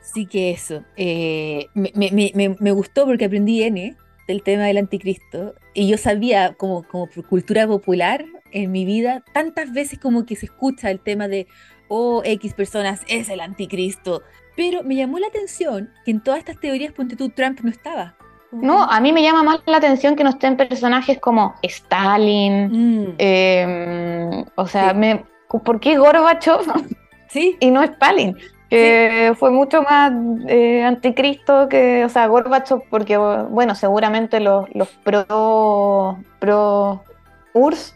Así 0.00 0.24
que 0.26 0.52
eso, 0.52 0.84
eh, 0.96 1.66
me, 1.74 1.90
me- 1.94 2.30
me- 2.34 2.56
me- 2.58 2.70
gustó 2.72 3.04
porque 3.04 3.24
aprendí 3.26 3.62
N 3.62 3.96
del 4.28 4.42
tema 4.42 4.64
del 4.64 4.78
anticristo 4.78 5.54
y 5.74 5.88
yo 5.88 5.98
sabía 5.98 6.54
como, 6.54 6.84
como 6.84 7.08
cultura 7.28 7.66
popular 7.66 8.24
en 8.52 8.70
mi 8.72 8.84
vida, 8.84 9.22
tantas 9.34 9.72
veces 9.72 9.98
como 9.98 10.24
que 10.24 10.36
se 10.36 10.46
escucha 10.46 10.90
el 10.90 11.00
tema 11.00 11.28
de, 11.28 11.46
oh, 11.88 12.22
X 12.24 12.54
personas 12.54 13.00
es 13.08 13.28
el 13.28 13.40
anticristo, 13.40 14.22
pero 14.56 14.82
me 14.82 14.96
llamó 14.96 15.18
la 15.18 15.26
atención 15.26 15.90
que 16.04 16.10
en 16.12 16.20
todas 16.20 16.38
estas 16.38 16.58
teorías, 16.58 16.92
ponte 16.92 17.16
tú, 17.16 17.28
Trump 17.30 17.60
no 17.62 17.70
estaba. 17.70 18.14
No, 18.52 18.84
a 18.84 19.00
mí 19.00 19.12
me 19.12 19.22
llama 19.22 19.42
más 19.42 19.58
la 19.66 19.76
atención 19.76 20.16
que 20.16 20.24
no 20.24 20.30
estén 20.30 20.56
personajes 20.56 21.18
como 21.20 21.54
Stalin, 21.62 22.68
Mm, 22.70 23.14
eh, 23.18 24.44
o 24.54 24.66
sea, 24.66 24.90
Sí. 24.90 24.96
me, 24.96 25.24
¿por 25.48 25.80
qué 25.80 25.98
Gorbachev 25.98 26.60
sí, 27.28 27.56
y 27.60 27.70
no 27.70 27.82
Stalin? 27.82 28.36
Que 28.70 29.32
fue 29.38 29.50
mucho 29.50 29.82
más 29.82 30.12
eh, 30.48 30.82
anticristo 30.82 31.68
que, 31.68 32.04
o 32.04 32.08
sea, 32.08 32.26
Gorbachev, 32.26 32.82
porque, 32.90 33.16
bueno, 33.16 33.74
seguramente 33.74 34.40
los, 34.40 34.64
los 34.74 34.88
pro, 35.04 36.18
pro 36.40 37.04
URSS 37.52 37.94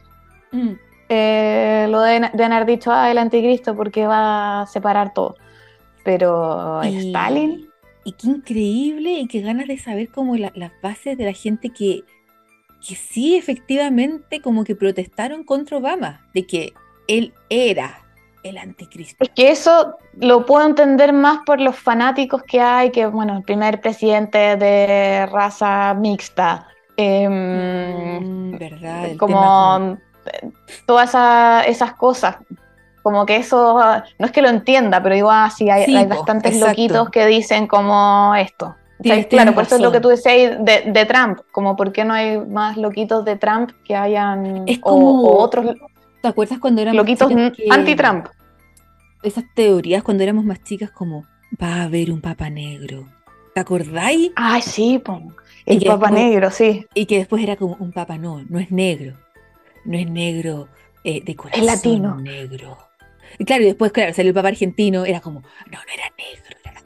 mm, 0.52 0.70
eh, 1.08 1.86
lo 1.90 2.00
deben, 2.02 2.30
deben 2.34 2.52
haber 2.52 2.66
dicho, 2.66 2.92
ah, 2.92 3.10
el 3.10 3.18
anticristo 3.18 3.74
porque 3.74 4.06
va 4.06 4.62
a 4.62 4.66
separar 4.66 5.12
todo. 5.12 5.36
Pero 6.04 6.80
Y- 6.84 7.08
Stalin, 7.08 7.66
Y 8.02 8.12
qué 8.12 8.28
increíble 8.28 9.10
y 9.12 9.26
qué 9.28 9.42
ganas 9.42 9.68
de 9.68 9.76
saber 9.76 10.08
como 10.10 10.34
la- 10.36 10.52
las 10.54 10.72
bases 10.82 11.18
de 11.18 11.26
la 11.26 11.34
gente 11.34 11.68
que, 11.68 12.02
que 12.86 12.94
sí 12.96 13.36
efectivamente 13.36 14.40
como 14.40 14.64
que 14.64 14.74
protestaron 14.74 15.44
contra 15.44 15.76
Obama, 15.76 16.26
de 16.32 16.46
que 16.46 16.72
él 17.08 17.34
era 17.50 18.02
el 18.42 18.56
anticristo. 18.56 19.22
Es 19.22 19.28
que 19.28 19.50
eso 19.50 19.96
lo 20.18 20.46
puedo 20.46 20.66
entender 20.66 21.12
más 21.12 21.40
por 21.44 21.60
los 21.60 21.76
fanáticos 21.76 22.42
que 22.44 22.58
hay, 22.62 22.90
que 22.90 23.04
bueno, 23.04 23.36
el 23.36 23.42
primer 23.42 23.82
presidente 23.82 24.56
de 24.56 25.26
raza 25.26 25.92
mixta, 25.92 26.66
em, 26.96 28.50
Mm, 28.52 28.58
¿Verdad? 28.58 29.16
Como 29.18 29.98
todas 30.86 31.10
esa- 31.10 31.64
esas 31.66 31.92
cosas. 31.94 32.36
Como 33.02 33.24
que 33.24 33.36
eso, 33.36 33.80
no 34.18 34.26
es 34.26 34.32
que 34.32 34.42
lo 34.42 34.48
entienda, 34.48 35.02
pero 35.02 35.14
digo, 35.14 35.30
ah, 35.30 35.50
sí, 35.50 35.70
hay, 35.70 35.86
Sí, 35.86 35.96
hay 35.96 36.04
po, 36.06 36.16
bastantes 36.16 36.52
exacto. 36.54 36.68
loquitos 36.70 37.10
que 37.10 37.26
dicen 37.26 37.66
como 37.66 38.34
esto. 38.34 38.76
Claro, 39.30 39.54
por 39.54 39.64
eso 39.64 39.76
es 39.76 39.80
lo 39.80 39.90
que 39.92 40.00
tú 40.00 40.08
decías 40.08 40.62
de, 40.62 40.82
de 40.92 41.06
Trump, 41.06 41.38
como 41.52 41.74
por 41.74 41.90
qué 41.90 42.04
no 42.04 42.12
hay 42.12 42.38
más 42.38 42.76
loquitos 42.76 43.24
de 43.24 43.36
Trump 43.36 43.70
que 43.84 43.96
hayan, 43.96 44.64
Es 44.68 44.78
como 44.78 45.22
o, 45.22 45.38
otros 45.42 45.74
¿Te 46.20 46.28
acuerdas 46.28 46.58
cuando 46.58 46.82
éramos 46.82 46.98
loquitos 46.98 47.32
anti-Trump. 47.70 48.26
Esas 49.22 49.44
teorías 49.54 50.02
cuando 50.02 50.22
éramos 50.22 50.44
más 50.44 50.62
chicas 50.62 50.90
como 50.90 51.24
va 51.62 51.76
a 51.76 51.82
haber 51.84 52.10
un 52.10 52.20
papa 52.20 52.50
negro. 52.50 53.06
¿Te 53.54 53.60
acordáis? 53.60 54.30
Ay, 54.36 54.60
sí, 54.62 55.02
el 55.66 55.82
Papa 55.84 56.08
después- 56.08 56.12
Negro, 56.12 56.50
sí. 56.50 56.86
Y 56.94 57.06
que 57.06 57.18
después 57.18 57.42
era 57.42 57.56
como 57.56 57.76
un 57.80 57.92
papa, 57.92 58.18
no, 58.18 58.42
no 58.48 58.58
es 58.58 58.70
negro. 58.70 59.14
No 59.84 59.96
es 59.96 60.08
negro 60.10 60.68
eh, 61.04 61.22
de 61.24 61.36
corazón 61.36 61.66
latino. 61.66 62.14
negro. 62.16 62.76
Y 63.38 63.44
claro, 63.44 63.62
y 63.62 63.66
después, 63.66 63.92
claro, 63.92 64.12
salió 64.12 64.30
el 64.30 64.34
papa 64.34 64.48
argentino, 64.48 65.04
era 65.04 65.20
como, 65.20 65.40
no, 65.40 65.78
no 65.78 65.92
era 65.94 66.04
negro. 66.18 66.56
era- 66.64 66.82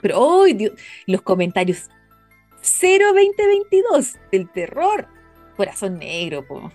Pero, 0.00 0.42
¡ay, 0.42 0.54
Dios! 0.54 0.72
Los 1.06 1.22
comentarios 1.22 1.88
02022 2.62 4.16
del 4.30 4.48
terror. 4.50 5.06
Corazón 5.56 5.98
negro, 5.98 6.46
po. 6.46 6.70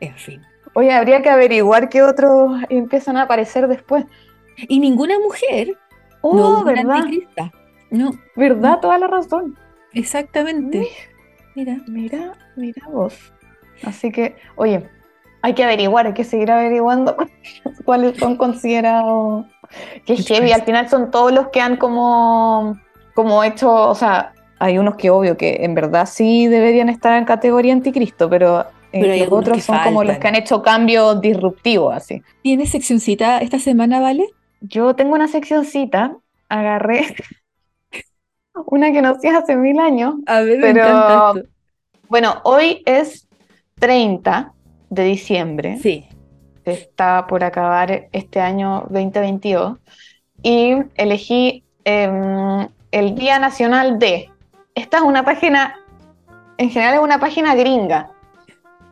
En 0.00 0.14
fin. 0.16 0.42
Oye, 0.74 0.92
habría 0.92 1.22
que 1.22 1.30
averiguar 1.30 1.88
qué 1.88 2.02
otros 2.02 2.60
empiezan 2.68 3.16
a 3.16 3.22
aparecer 3.22 3.66
después. 3.68 4.04
Y 4.68 4.78
ninguna 4.80 5.18
mujer, 5.18 5.76
Oh, 6.20 6.36
no 6.36 6.64
¿verdad? 6.64 6.96
anticrista. 6.96 7.52
No, 7.90 8.10
¿Verdad? 8.34 8.80
Toda 8.80 8.98
la 8.98 9.06
razón. 9.06 9.56
exactamente. 9.92 10.88
Mira. 11.54 11.78
Mira, 11.86 12.32
mira 12.56 12.86
vos. 12.88 13.32
Así 13.82 14.10
que, 14.10 14.36
oye, 14.56 14.88
hay 15.42 15.54
que 15.54 15.64
averiguar, 15.64 16.06
hay 16.06 16.14
que 16.14 16.24
seguir 16.24 16.50
averiguando 16.50 17.16
cuáles 17.84 18.18
son 18.18 18.36
considerados. 18.36 19.46
Que 20.04 20.16
heavy, 20.16 20.52
al 20.52 20.62
final 20.62 20.88
son 20.88 21.10
todos 21.10 21.32
los 21.32 21.48
que 21.48 21.60
han 21.60 21.76
como, 21.76 22.78
como 23.14 23.42
hecho, 23.42 23.72
o 23.72 23.94
sea, 23.94 24.32
hay 24.58 24.78
unos 24.78 24.96
que 24.96 25.10
obvio 25.10 25.36
que 25.36 25.64
en 25.64 25.74
verdad 25.74 26.06
sí 26.06 26.46
deberían 26.46 26.88
estar 26.88 27.18
en 27.18 27.24
categoría 27.24 27.72
anticristo, 27.72 28.30
pero, 28.30 28.60
eh, 28.92 29.00
Pero 29.00 29.16
los 29.16 29.32
otros 29.32 29.64
son 29.64 29.78
como 29.82 30.04
los 30.04 30.18
que 30.18 30.28
han 30.28 30.36
hecho 30.36 30.62
cambios 30.62 31.20
disruptivos, 31.20 31.94
así. 31.94 32.22
¿Tienes 32.42 32.70
seccioncita 32.70 33.38
esta 33.38 33.58
semana, 33.58 34.00
Vale? 34.00 34.28
Yo 34.60 34.94
tengo 34.94 35.14
una 35.14 35.28
seccioncita, 35.28 36.16
agarré 36.48 37.14
una 38.66 38.92
que 38.92 39.02
no 39.02 39.10
hacía 39.10 39.38
hace 39.38 39.56
mil 39.56 39.78
años, 39.78 40.14
A 40.26 40.40
ver, 40.40 40.58
me 40.58 40.70
esto. 40.70 41.42
Bueno, 42.08 42.40
hoy 42.44 42.82
es 42.86 43.26
30 43.80 44.54
de 44.90 45.04
diciembre, 45.04 45.78
Sí. 45.80 46.08
está 46.64 47.26
por 47.26 47.44
acabar 47.44 48.08
este 48.12 48.40
año 48.40 48.86
2022, 48.90 49.78
y 50.42 50.76
elegí 50.96 51.64
em, 51.84 52.68
el 52.90 53.14
Día 53.14 53.38
Nacional 53.38 53.98
de. 53.98 54.30
Esta 54.74 54.98
es 54.98 55.02
una 55.04 55.24
página, 55.24 55.76
en 56.58 56.70
general 56.70 56.94
es 56.94 57.00
una 57.00 57.18
página 57.20 57.54
gringa, 57.54 58.10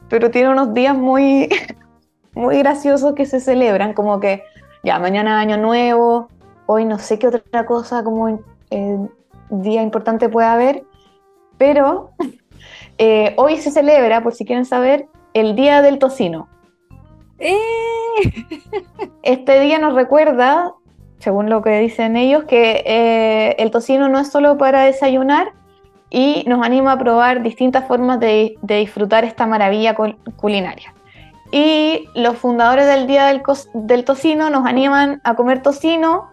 pero 0.09 0.31
tiene 0.31 0.51
unos 0.51 0.75
días 0.75 0.97
muy, 0.97 1.49
muy 2.35 2.59
graciosos 2.59 3.15
que 3.15 3.27
se 3.27 3.41
celebran, 3.41 3.93
como 3.95 4.21
que 4.21 4.43
ya 4.83 4.99
mañana 4.99 5.41
Año 5.41 5.57
Nuevo, 5.57 6.29
hoy 6.67 6.85
no 6.85 6.99
sé 6.99 7.19
qué 7.19 7.29
otra 7.29 7.67
cosa 7.67 8.05
como 8.05 8.41
eh, 8.71 8.99
día 9.51 9.83
importante 9.83 10.29
puede 10.29 10.47
haber, 10.49 10.85
pero 11.59 12.11
eh, 12.99 13.35
hoy 13.37 13.57
se 13.59 13.71
celebra, 13.71 14.23
por 14.23 14.35
si 14.35 14.45
quieren 14.45 14.65
saber, 14.65 15.07
el 15.35 15.55
Día 15.55 15.83
del 15.83 15.99
Tocino. 15.99 16.49
¡Eh! 17.39 17.59
Este 19.23 19.61
día 19.61 19.79
nos 19.79 19.95
recuerda, 19.95 20.73
según 21.19 21.51
lo 21.51 21.63
que 21.63 21.79
dicen 21.81 22.17
ellos, 22.17 22.45
que 22.45 22.83
eh, 22.87 23.57
el 23.59 23.71
tocino 23.71 24.09
no 24.09 24.19
es 24.21 24.31
solo 24.31 24.57
para 24.57 24.83
desayunar 24.83 25.53
y 26.11 26.45
nos 26.47 26.65
anima 26.65 26.93
a 26.93 26.99
probar 26.99 27.43
distintas 27.43 27.87
formas 27.89 28.21
de, 28.21 28.57
de 28.63 28.77
disfrutar 28.77 29.25
esta 29.25 29.47
maravilla 29.47 29.97
cul- 29.97 30.17
culinaria. 30.37 30.95
Y 31.51 32.09
los 32.15 32.37
fundadores 32.37 32.87
del 32.87 33.07
Día 33.07 33.27
del, 33.27 33.43
del 33.75 34.05
Tocino 34.05 34.49
nos 34.51 34.67
animan 34.67 35.21
a 35.25 35.35
comer 35.35 35.63
tocino 35.63 36.31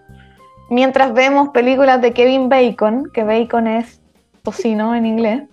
mientras 0.70 1.14
vemos 1.14 1.50
películas 1.50 2.02
de 2.02 2.14
Kevin 2.14 2.50
Bacon, 2.50 3.10
que 3.14 3.24
Bacon 3.24 3.68
es 3.68 4.02
tocino 4.44 4.94
en 4.96 5.06
inglés. 5.06 5.44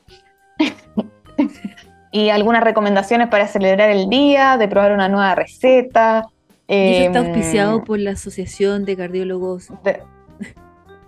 y 2.12 2.31
algunas 2.31 2.62
recomendaciones 2.62 3.29
para 3.29 3.47
celebrar 3.47 3.90
el 3.90 4.09
día, 4.09 4.57
de 4.57 4.68
probar 4.68 4.92
una 4.92 5.09
nueva 5.09 5.35
receta, 5.35 6.27
Y 6.66 6.92
eso 6.92 7.03
está 7.05 7.18
Em, 7.21 7.27
auspiciado 7.27 7.85
por 7.85 7.99
la 7.99 8.11
Asociación 8.12 8.85
de 8.85 8.97
Cardiólogos. 8.97 9.68
de, 9.85 10.03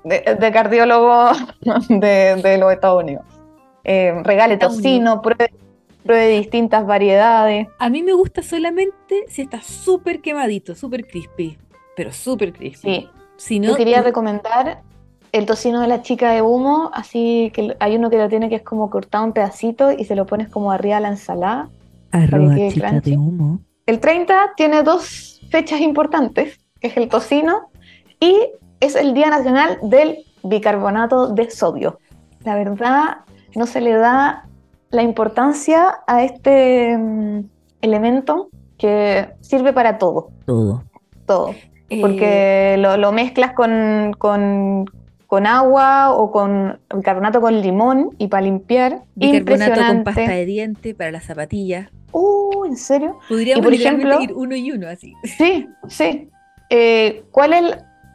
de- 0.04 0.34
de 0.34 0.52
cardiólogo 0.52 1.30
de, 1.88 2.36
de 2.42 2.58
los 2.58 2.72
Estados 2.72 3.02
Unidos. 3.02 3.24
Eh, 3.84 4.14
regale 4.24 4.54
Estados 4.54 4.76
tocino, 4.76 5.20
pruebe, 5.22 5.52
pruebe 6.04 6.28
distintas 6.38 6.86
variedades. 6.86 7.68
A 7.78 7.88
mí 7.90 8.02
me 8.02 8.12
gusta 8.12 8.42
solamente 8.42 9.24
si 9.28 9.42
está 9.42 9.60
súper 9.62 10.20
quemadito, 10.20 10.74
súper 10.74 11.06
crispy, 11.06 11.58
pero 11.96 12.12
súper 12.12 12.52
crispy. 12.52 12.88
Sí, 12.94 13.08
Si 13.36 13.58
no, 13.60 13.68
yo 13.68 13.76
quería 13.76 14.02
recomendar 14.02 14.80
el 15.32 15.46
tocino 15.46 15.80
de 15.80 15.86
la 15.86 16.02
chica 16.02 16.32
de 16.32 16.42
humo, 16.42 16.90
así 16.92 17.50
que 17.54 17.76
hay 17.80 17.96
uno 17.96 18.10
que 18.10 18.18
lo 18.18 18.28
tiene 18.28 18.48
que 18.48 18.56
es 18.56 18.62
como 18.62 18.90
cortado 18.90 19.24
en 19.24 19.32
pedacitos 19.32 19.94
y 19.98 20.04
se 20.04 20.16
lo 20.16 20.26
pones 20.26 20.48
como 20.48 20.72
arriba 20.72 20.96
a 20.96 21.00
la 21.00 21.08
ensalada. 21.08 21.68
Arroba 22.10 22.54
chica 22.56 22.88
crunchy. 22.88 23.10
de 23.12 23.16
humo. 23.16 23.60
El 23.86 24.00
30 24.00 24.52
tiene 24.56 24.82
dos 24.82 25.40
fechas 25.50 25.80
importantes, 25.80 26.58
que 26.80 26.88
es 26.88 26.96
el 26.96 27.08
tocino 27.08 27.70
y 28.18 28.36
es 28.80 28.96
el 28.96 29.14
Día 29.14 29.30
Nacional 29.30 29.78
del 29.82 30.18
Bicarbonato 30.42 31.28
de 31.28 31.50
Sodio. 31.50 31.98
La 32.44 32.54
verdad, 32.54 33.18
no 33.54 33.66
se 33.66 33.80
le 33.80 33.92
da 33.94 34.46
la 34.90 35.02
importancia 35.02 36.00
a 36.06 36.24
este 36.24 36.96
mm, 36.96 37.40
elemento 37.82 38.48
que 38.78 39.28
sirve 39.40 39.72
para 39.72 39.98
todo, 39.98 40.30
Todo. 40.46 40.84
todo. 41.26 41.54
Eh, 41.90 42.00
Porque 42.00 42.76
lo, 42.78 42.96
lo 42.96 43.12
mezclas 43.12 43.52
con, 43.52 44.14
con, 44.16 44.86
con 45.30 45.46
agua 45.46 46.12
o 46.12 46.32
con 46.32 46.80
bicarbonato 46.92 47.40
con 47.40 47.60
limón 47.62 48.10
y 48.18 48.26
para 48.26 48.42
limpiar. 48.42 49.04
bicarbonato 49.14 49.80
con 49.86 50.02
pasta 50.02 50.22
de 50.32 50.44
diente 50.44 50.92
para 50.92 51.12
las 51.12 51.22
zapatillas. 51.24 51.88
Uh, 52.10 52.64
¿en 52.64 52.76
serio? 52.76 53.16
Podríamos 53.28 53.62
por 53.62 53.70
literalmente 53.72 54.08
ejemplo- 54.08 54.24
ir 54.24 54.36
uno 54.36 54.56
y 54.56 54.72
uno 54.72 54.88
así. 54.88 55.14
Sí, 55.22 55.68
sí. 55.86 56.28
Eh, 56.68 57.22
¿cuál 57.30 57.52
es, 57.52 57.62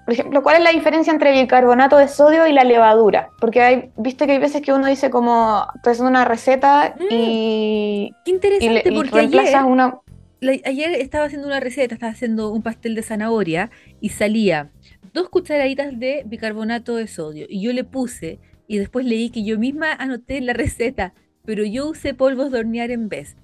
por 0.04 0.13
ejemplo, 0.13 0.43
cuál 0.43 0.58
es 0.58 0.63
la 0.63 0.71
diferencia 0.71 1.13
entre 1.13 1.32
bicarbonato 1.32 1.95
de 1.97 2.10
sodio 2.10 2.47
y 2.47 2.51
la 2.51 2.65
levadura? 2.65 3.30
Porque 3.39 3.62
hay, 3.62 3.91
viste 3.95 4.25
que 4.25 4.34
hay 4.34 4.39
veces 4.39 4.62
que 4.62 4.73
uno 4.73 4.86
dice 4.88 5.10
como, 5.10 5.65
estoy 5.73 5.91
haciendo 5.93 6.10
una 6.10 6.25
receta 6.25 6.95
Mm. 6.99 7.04
y, 7.12 8.13
Qué 8.25 8.32
y, 8.32 8.34
interesante, 8.34 8.84
y 8.91 8.93
porque 8.95 9.12
reemplazas 9.15 9.54
ayer, 9.56 9.63
una... 9.71 9.99
la- 10.41 10.51
ayer 10.65 10.91
estaba 10.99 11.23
haciendo 11.28 11.47
una 11.47 11.62
receta, 11.62 11.93
estaba 11.95 12.12
haciendo 12.12 12.51
un 12.51 12.62
pastel 12.62 12.93
de 12.93 13.04
zanahoria 13.04 13.69
y 14.01 14.10
salía 14.10 14.69
dos 15.15 15.30
cucharaditas 15.30 15.97
de 15.97 16.23
bicarbonato 16.25 16.97
de 16.97 17.08
sodio. 17.08 17.47
Y 17.49 17.62
yo 17.62 17.73
le 17.73 17.84
puse, 17.84 18.39
y 18.67 18.78
después 18.78 19.06
leí 19.06 19.32
que 19.32 19.43
yo 19.43 19.58
misma 19.58 19.93
anoté 19.93 20.41
la 20.41 20.54
receta, 20.54 21.13
pero 21.45 21.63
yo 21.63 21.89
usé 21.89 22.13
polvos 22.13 22.51
de 22.51 22.60
hornear 22.60 22.91
en 22.91 23.10
vez. 23.10 23.36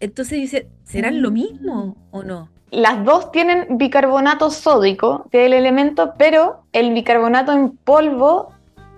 Entonces 0.00 0.40
dice, 0.40 0.68
¿serán 0.82 1.22
lo 1.22 1.30
mismo 1.30 1.96
o 2.10 2.24
no? 2.24 2.48
Las 2.70 3.04
dos 3.04 3.30
tienen 3.30 3.76
bicarbonato 3.76 4.50
sódico, 4.50 5.28
que 5.30 5.42
es 5.42 5.46
el 5.46 5.52
elemento, 5.52 6.14
pero 6.16 6.64
el 6.72 6.92
bicarbonato 6.92 7.52
en 7.52 7.76
polvo 7.76 8.52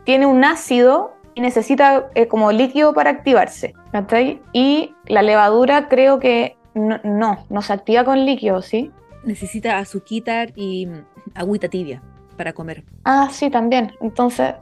tiene 0.04 0.26
un 0.26 0.44
ácido 0.44 1.12
y 1.34 1.40
necesita 1.40 2.08
eh, 2.14 2.28
como 2.28 2.52
líquido 2.52 2.94
para 2.94 3.10
activarse. 3.10 3.74
¿cachai? 3.90 4.40
Y 4.52 4.94
la 5.06 5.22
levadura 5.22 5.88
creo 5.88 6.20
que 6.20 6.56
no, 6.74 7.00
no, 7.02 7.44
no 7.50 7.62
se 7.62 7.72
activa 7.72 8.04
con 8.04 8.24
líquido, 8.24 8.62
¿sí? 8.62 8.92
Necesita 9.24 9.78
azuquitar 9.78 10.52
y 10.56 10.86
mm, 10.86 11.04
agüita 11.34 11.68
tibia 11.68 12.02
para 12.36 12.52
comer. 12.52 12.84
Ah, 13.04 13.28
sí, 13.30 13.50
también. 13.50 13.92
Entonces, 14.00 14.54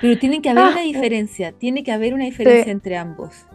Pero 0.00 0.18
tiene 0.18 0.42
que 0.42 0.50
haber 0.50 0.64
Ah, 0.64 0.68
una 0.72 0.82
eh. 0.82 0.86
diferencia, 0.86 1.52
tiene 1.52 1.82
que 1.82 1.90
haber 1.92 2.12
una 2.14 2.24
diferencia 2.24 2.64
Sí. 2.64 2.70
entre 2.70 2.96
ambos. 2.98 3.46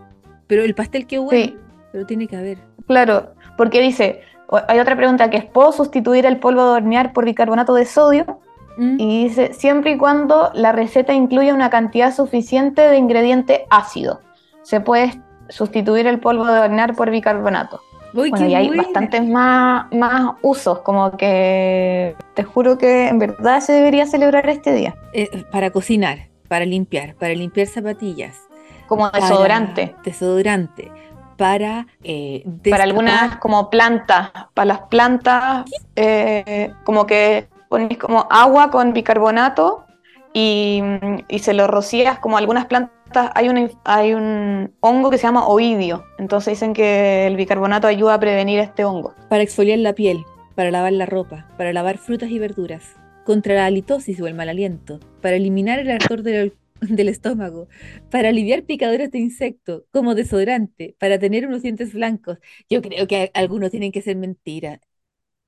Pero 0.47 0.63
el 0.63 0.73
pastel 0.73 1.05
qué 1.05 1.19
bueno, 1.19 1.45
Sí. 1.45 1.55
pero 1.91 2.05
tiene 2.07 2.27
que 2.27 2.37
haber. 2.37 2.57
Claro, 2.87 3.33
porque 3.55 3.81
dice, 3.81 4.21
hay 4.67 4.79
otra 4.79 4.95
pregunta 4.95 5.29
que 5.29 5.37
es, 5.37 5.45
¿puedo 5.45 5.71
sustituir 5.71 6.25
el 6.25 6.37
polvo 6.37 6.63
de 6.63 6.69
hornear 6.77 7.13
por 7.13 7.25
bicarbonato 7.25 7.75
de 7.75 7.85
sodio? 7.85 8.39
Mm. 8.77 8.95
Y 8.99 9.23
dice, 9.25 9.53
siempre 9.53 9.91
y 9.91 9.97
cuando 9.97 10.49
la 10.55 10.71
receta 10.71 11.13
incluya 11.13 11.53
una 11.53 11.69
cantidad 11.69 12.11
suficiente 12.15 12.81
de 12.81 12.97
ingrediente 12.97 13.65
ácido, 13.69 14.21
se 14.63 14.79
puede 14.81 15.21
sustituir 15.49 16.07
el 16.07 16.19
polvo 16.19 16.45
de 16.47 16.59
hornear 16.61 16.95
por 16.95 17.11
bicarbonato. 17.11 17.79
Uy, 18.13 18.29
Bueno, 18.31 18.47
y 18.47 18.55
hay 18.55 18.67
buena. 18.67 18.83
bastantes 18.83 19.27
más, 19.27 19.85
más 19.91 20.35
usos, 20.41 20.79
como 20.79 21.15
que 21.17 22.15
te 22.33 22.43
juro 22.43 22.77
que 22.77 23.07
en 23.07 23.19
verdad 23.19 23.59
se 23.59 23.73
debería 23.73 24.05
celebrar 24.05 24.49
este 24.49 24.73
día, 24.73 24.95
Eh, 25.13 25.45
para 25.51 25.69
cocinar, 25.71 26.27
para 26.47 26.65
limpiar, 26.65 27.15
para 27.15 27.33
limpiar 27.33 27.67
zapatillas, 27.67 28.35
como 28.87 29.11
para 29.11 29.23
desodorante. 29.23 29.95
desodorante, 30.03 30.91
para 31.37 31.85
eh, 32.03 32.43
para 32.69 32.83
algunas 32.83 33.37
como 33.37 33.69
plantas, 33.69 34.31
para 34.53 34.65
las 34.65 34.79
plantas, 34.89 35.65
eh, 35.95 36.73
como 36.83 37.05
que 37.05 37.47
pones 37.69 37.97
como 37.99 38.27
agua 38.31 38.71
con 38.71 38.93
bicarbonato 38.93 39.85
y, 40.33 40.81
se 41.39 41.53
lo 41.53 41.67
rocías 41.67 42.19
como 42.19 42.37
algunas 42.37 42.65
plantas, 42.65 43.31
hay 43.33 43.49
un, 43.49 43.71
hay 43.83 44.13
un 44.13 44.73
hongo 44.81 45.09
que 45.09 45.17
se 45.17 45.23
llama 45.23 45.47
oidio, 45.47 46.05
entonces 46.17 46.53
dicen 46.53 46.73
que 46.73 47.25
el 47.27 47.35
bicarbonato 47.35 47.87
ayuda 47.87 48.15
a 48.15 48.19
prevenir 48.19 48.59
este 48.59 48.85
hongo. 48.85 49.15
para 49.29 49.43
exfoliar 49.43 49.79
la 49.79 49.93
piel, 49.93 50.23
para 50.55 50.71
lavar 50.71 50.93
la 50.93 51.05
ropa, 51.05 51.47
para 51.57 51.73
lavar 51.73 51.97
frutas 51.97 52.29
y 52.29 52.39
verduras, 52.39 52.95
contra 53.25 53.55
la 53.55 53.65
halitosis 53.65 54.19
o 54.21 54.27
el 54.27 54.35
mal 54.35 54.49
aliento, 54.49 54.99
para 55.21 55.35
eliminar 55.35 55.79
el 55.79 55.91
ardor 55.91 56.23
del, 56.23 56.53
del 56.81 57.09
estómago, 57.09 57.67
para 58.11 58.29
aliviar 58.29 58.63
picaduras 58.63 59.11
de 59.11 59.19
insecto, 59.19 59.85
como 59.91 60.15
desodorante, 60.15 60.95
para 60.99 61.19
tener 61.19 61.47
unos 61.47 61.61
dientes 61.63 61.93
blancos. 61.93 62.37
Yo 62.69 62.81
creo 62.81 63.07
que 63.07 63.31
algunos 63.33 63.71
tienen 63.71 63.91
que 63.91 64.01
ser 64.01 64.15
mentira, 64.15 64.79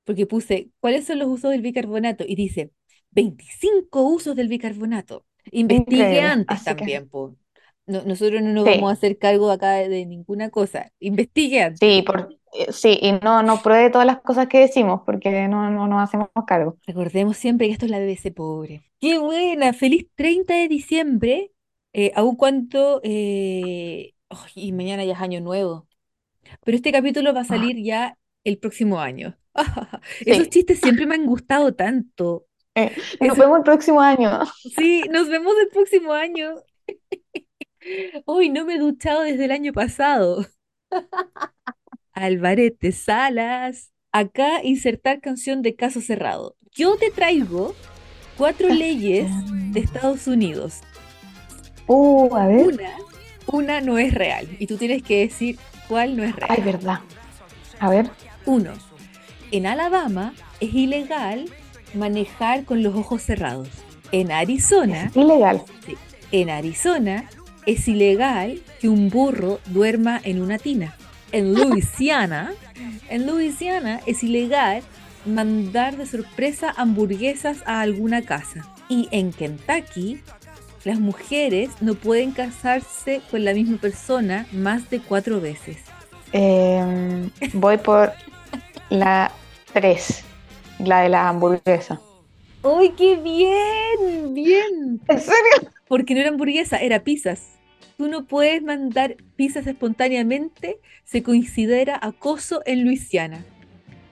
porque 0.04 0.26
puse, 0.26 0.70
¿cuáles 0.80 1.06
son 1.06 1.18
los 1.18 1.28
usos 1.28 1.50
del 1.52 1.62
bicarbonato? 1.62 2.24
Y 2.26 2.34
dice, 2.36 2.72
25 3.12 4.02
usos 4.02 4.34
del 4.36 4.48
bicarbonato. 4.48 5.24
Investigué 5.50 5.96
Increíble, 5.96 6.20
antes 6.22 6.56
así 6.56 6.64
que- 6.70 6.74
también, 6.76 7.08
po. 7.08 7.36
No- 7.86 8.02
nosotros 8.04 8.40
no 8.42 8.52
nos 8.52 8.64
Sí. 8.64 8.70
vamos 8.76 8.90
a 8.90 8.92
hacer 8.94 9.18
cargo 9.18 9.50
acá 9.50 9.72
de, 9.72 9.88
de 9.88 10.06
ninguna 10.06 10.50
cosa. 10.50 10.92
Investigué 11.00 11.62
antes. 11.62 11.80
Sí, 11.80 12.02
por, 12.02 12.38
eh, 12.52 12.72
sí, 12.72 12.96
y 13.02 13.12
no, 13.12 13.42
no 13.42 13.60
pruebe 13.60 13.90
todas 13.90 14.06
las 14.06 14.20
cosas 14.20 14.46
que 14.46 14.60
decimos 14.60 15.00
porque 15.04 15.48
no, 15.48 15.68
no 15.70 15.88
nos 15.88 16.00
hacemos 16.02 16.28
cargo. 16.46 16.78
Recordemos 16.86 17.36
siempre 17.36 17.66
que 17.66 17.72
esto 17.72 17.86
es 17.86 17.90
la 17.90 17.98
BBC 17.98 18.30
pobre. 18.32 18.84
¡Qué 19.00 19.18
buena! 19.18 19.72
¡Feliz 19.72 20.06
30 20.14 20.54
de 20.54 20.68
diciembre! 20.68 21.52
Eh, 21.92 22.12
aun 22.14 22.36
cuando... 22.36 23.00
eh, 23.04 24.14
y 24.54 24.72
mañana 24.72 25.04
ya 25.04 25.14
es 25.14 25.20
año 25.20 25.40
nuevo. 25.40 25.88
Pero 26.64 26.76
este 26.76 26.92
capítulo 26.92 27.34
va 27.34 27.40
a 27.40 27.44
salir 27.44 27.82
ya 27.82 28.16
el 28.44 28.58
próximo 28.58 29.00
año. 29.00 29.36
Esos 30.24 30.44
Sí. 30.44 30.50
chistes 30.50 30.80
siempre 30.80 31.06
me 31.06 31.16
han 31.16 31.26
gustado 31.26 31.74
tanto. 31.74 32.46
Eh, 32.74 32.92
nos 33.20 33.36
vemos 33.36 33.58
el 33.58 33.64
próximo 33.64 34.00
año. 34.00 34.40
Sí, 34.76 35.02
nos 35.10 35.28
vemos 35.28 35.54
el 35.60 35.68
próximo 35.68 36.12
año. 36.12 36.54
Hoy 38.26 38.48
no 38.48 38.64
me 38.64 38.74
he 38.74 38.78
duchado 38.78 39.22
desde 39.22 39.44
el 39.46 39.50
año 39.50 39.72
pasado. 39.72 40.46
Alvarete 42.12 42.92
Salas. 42.92 43.92
Acá 44.12 44.62
insertar 44.62 45.20
canción 45.20 45.62
de 45.62 45.74
caso 45.74 46.00
cerrado. 46.00 46.56
Yo 46.70 46.96
te 46.96 47.10
traigo 47.10 47.74
cuatro 48.36 48.68
leyes 48.68 49.30
de 49.72 49.80
Estados 49.80 50.26
Unidos. 50.26 50.80
Uh, 51.86 52.34
a 52.36 52.46
ver. 52.46 52.66
Una, 52.66 52.90
una 53.46 53.80
no 53.80 53.98
es 53.98 54.12
real. 54.12 54.46
Y 54.58 54.66
tú 54.66 54.76
tienes 54.76 55.02
que 55.02 55.20
decir 55.20 55.58
cuál 55.88 56.16
no 56.16 56.24
es 56.24 56.36
real. 56.36 56.50
Ay, 56.50 56.62
verdad. 56.62 57.00
A 57.80 57.88
ver. 57.88 58.10
Uno, 58.44 58.72
en 59.50 59.66
Alabama 59.66 60.34
es 60.60 60.74
ilegal 60.74 61.46
manejar 61.94 62.64
con 62.64 62.82
los 62.82 62.94
ojos 62.94 63.22
cerrados. 63.22 63.68
En 64.10 64.30
Arizona, 64.30 65.10
Ilegal. 65.14 65.62
Sí. 65.86 65.96
En 66.32 66.50
Arizona 66.50 67.28
es 67.66 67.86
ilegal 67.88 68.60
que 68.80 68.88
un 68.88 69.10
burro 69.10 69.60
duerma 69.66 70.20
en 70.22 70.42
una 70.42 70.58
tina. 70.58 70.96
En 71.30 71.54
Luisiana, 71.54 72.52
en 73.08 73.26
Luisiana 73.26 74.00
es 74.06 74.22
ilegal 74.22 74.82
mandar 75.24 75.96
de 75.96 76.06
sorpresa 76.06 76.72
hamburguesas 76.76 77.58
a 77.66 77.80
alguna 77.80 78.22
casa. 78.22 78.68
Y 78.88 79.08
en 79.12 79.32
Kentucky, 79.32 80.20
las 80.84 80.98
mujeres 80.98 81.70
no 81.80 81.94
pueden 81.94 82.32
casarse 82.32 83.20
con 83.30 83.44
la 83.44 83.54
misma 83.54 83.78
persona 83.78 84.46
más 84.52 84.90
de 84.90 85.00
cuatro 85.00 85.40
veces. 85.40 85.78
Eh, 86.32 87.30
voy 87.52 87.78
por 87.78 88.12
la 88.90 89.30
3, 89.72 90.24
la 90.86 91.02
de 91.02 91.08
la 91.08 91.28
hamburguesa. 91.28 92.00
¡Ay, 92.64 92.90
qué 92.96 93.16
bien! 93.16 94.34
¡Bien! 94.34 95.00
¿En 95.08 95.18
serio? 95.18 95.70
Porque 95.88 96.14
no 96.14 96.20
era 96.20 96.30
hamburguesa, 96.30 96.78
era 96.78 97.00
pizzas. 97.00 97.58
Tú 97.96 98.08
no 98.08 98.24
puedes 98.24 98.62
mandar 98.62 99.16
pizzas 99.36 99.66
espontáneamente, 99.66 100.78
se 101.04 101.22
considera 101.22 101.98
acoso 102.00 102.62
en 102.66 102.84
Luisiana. 102.84 103.44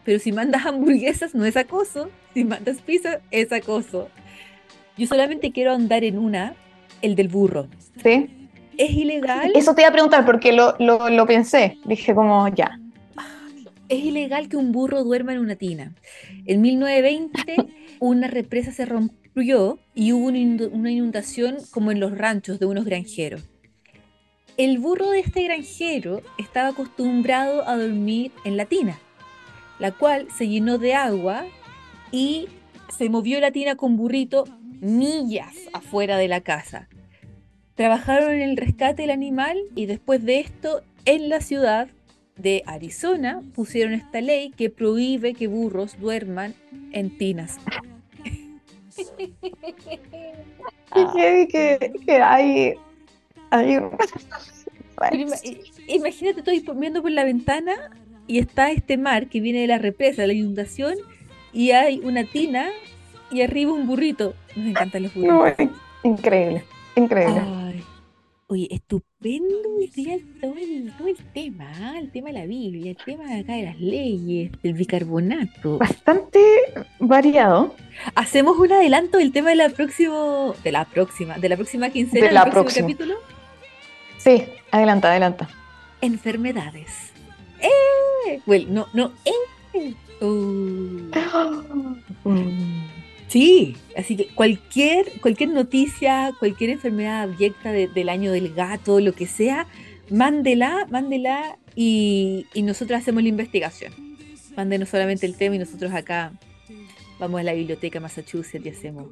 Pero 0.05 0.19
si 0.19 0.33
mandas 0.33 0.67
hamburguesas 0.67 1.35
no 1.35 1.45
es 1.45 1.57
acoso, 1.57 2.11
si 2.35 2.45
mandas 2.45 2.83
pizza 2.83 3.21
es 3.31 3.53
acoso. 3.53 4.09
Yo 4.97 5.07
solamente 5.07 5.53
quiero 5.53 5.73
andar 5.73 6.05
en 6.05 6.19
una, 6.19 6.55
el 7.03 7.15
del 7.15 7.29
burro. 7.29 7.69
Sí. 8.03 8.49
¿Es 8.77 8.91
ilegal? 8.91 9.53
Eso 9.55 9.75
te 9.75 9.83
iba 9.83 9.89
a 9.89 9.93
preguntar 9.93 10.25
porque 10.25 10.53
lo, 10.53 10.75
lo, 10.79 11.09
lo 11.09 11.27
pensé. 11.27 11.79
Dije 11.85 12.15
como, 12.15 12.49
ya. 12.49 12.79
Es 13.91 14.05
ilegal 14.05 14.49
que 14.49 14.57
un 14.57 14.73
burro 14.73 15.05
duerma 15.05 15.33
en 15.33 15.41
una 15.41 15.57
tina. 15.57 15.93
En 16.47 16.63
1920 16.63 17.57
una 17.99 18.29
represa 18.29 18.73
se 18.73 18.87
rompió 18.87 19.79
y 19.95 20.13
hubo 20.13 20.27
una 20.27 20.91
inundación 20.91 21.59
como 21.71 21.91
en 21.91 22.01
los 22.01 22.17
ranchos 22.17 22.59
de 22.59 22.67
unos 22.67 22.85
granjeros. 22.85 23.43
El 24.57 24.79
burro 24.79 25.11
de 25.11 25.21
este 25.21 25.43
granjero 25.43 26.23
estaba 26.39 26.69
acostumbrado 26.69 27.69
a 27.69 27.77
dormir 27.77 28.31
en 28.45 28.57
la 28.57 28.65
tina, 28.65 28.99
la 29.79 29.93
cual 29.93 30.29
se 30.37 30.49
llenó 30.49 30.79
de 30.79 30.95
agua 30.95 31.45
y 32.13 32.49
se 32.97 33.09
movió 33.09 33.41
la 33.41 33.51
tina 33.51 33.77
con 33.77 33.97
burrito 33.97 34.45
millas 34.81 35.55
afuera 35.73 36.17
de 36.17 36.29
la 36.29 36.43
casa. 36.43 36.89
Trabajaron 37.75 38.33
en 38.33 38.43
el 38.43 38.57
rescate 38.57 39.03
del 39.03 39.11
animal 39.11 39.59
y 39.75 39.87
después 39.87 40.25
de 40.25 40.41
esto 40.41 40.83
en 41.07 41.29
la 41.29 41.41
ciudad 41.41 41.89
de 42.41 42.63
Arizona 42.67 43.43
pusieron 43.55 43.95
esta 43.95 44.21
ley 44.21 44.51
que 44.51 44.71
prohíbe 44.71 45.35
que 45.35 45.47
burros 45.47 45.99
duerman 46.01 46.55
en 46.93 47.17
tinas. 47.17 47.59
que, 51.15 51.93
que 52.05 52.17
hay, 52.23 52.75
imagínate, 55.89 56.41
estoy 56.41 56.65
viendo 56.77 57.03
por 57.03 57.11
la 57.11 57.25
ventana 57.25 57.91
y 58.27 58.39
está 58.39 58.71
este 58.71 58.97
mar 58.97 59.29
que 59.29 59.41
viene 59.41 59.61
de 59.61 59.67
la 59.67 59.79
represa, 59.79 60.23
de 60.23 60.29
la 60.29 60.35
inundación, 60.35 60.95
y 61.53 61.73
hay 61.73 62.01
una 62.05 62.25
tina 62.25 62.69
y 63.31 63.43
arriba 63.43 63.73
un 63.73 63.87
burrito. 63.87 64.35
Nos 64.55 64.67
encantan 64.67 65.03
los 65.05 65.15
burritos. 65.15 65.69
increíble, 66.05 66.65
increíble. 66.97 67.43
Oye, 68.53 68.67
estupendo 68.69 69.55
todo 70.41 70.55
el, 70.57 70.93
todo 70.99 71.07
el 71.07 71.17
tema, 71.33 71.71
¿ah? 71.73 72.01
el 72.01 72.11
tema 72.11 72.31
de 72.31 72.33
la 72.33 72.47
Biblia, 72.47 72.91
el 72.91 72.97
tema 72.97 73.33
de 73.33 73.39
acá 73.43 73.53
de 73.53 73.63
las 73.63 73.79
leyes, 73.79 74.51
del 74.61 74.75
bicarbonato. 74.75 75.79
Bastante 75.79 76.41
variado. 76.99 77.77
¿Hacemos 78.17 78.59
un 78.59 78.73
adelanto 78.73 79.19
del 79.19 79.31
tema 79.31 79.51
de 79.51 79.55
la 79.55 79.69
próxima, 79.69 80.53
de 80.65 80.73
la 80.73 80.85
próxima, 80.85 81.39
de 81.39 81.49
la 81.49 81.55
próxima 81.55 81.91
quincena 81.91 82.27
del 82.27 82.35
próximo 82.35 82.53
próxima. 82.53 82.89
capítulo? 82.89 83.15
Sí, 84.19 84.43
adelanta, 84.73 85.13
adelanta. 85.13 85.49
Enfermedades. 86.01 87.13
¡Eh! 87.61 88.41
Bueno, 88.47 88.89
no, 88.93 89.13
no, 89.13 89.13
¡eh! 89.25 89.95
Sí, 93.31 93.77
así 93.97 94.17
que 94.17 94.27
cualquier, 94.35 95.07
cualquier 95.21 95.51
noticia, 95.51 96.33
cualquier 96.41 96.71
enfermedad 96.71 97.23
abyecta 97.23 97.71
del 97.71 98.09
año 98.09 98.33
del 98.33 98.53
gato, 98.53 98.99
lo 98.99 99.13
que 99.13 99.27
sea, 99.27 99.69
mándela, 100.11 100.89
mándela 100.91 101.57
y, 101.77 102.47
y 102.55 102.63
nosotros 102.63 102.99
hacemos 102.99 103.23
la 103.23 103.29
investigación. 103.29 103.93
Mándenos 104.57 104.89
solamente 104.89 105.27
el 105.27 105.37
tema 105.37 105.55
y 105.55 105.59
nosotros 105.61 105.93
acá 105.93 106.33
vamos 107.21 107.41
a 107.41 107.45
la 107.45 107.53
biblioteca 107.53 108.01
Massachusetts 108.01 108.67
y 108.67 108.69
hacemos 108.69 109.07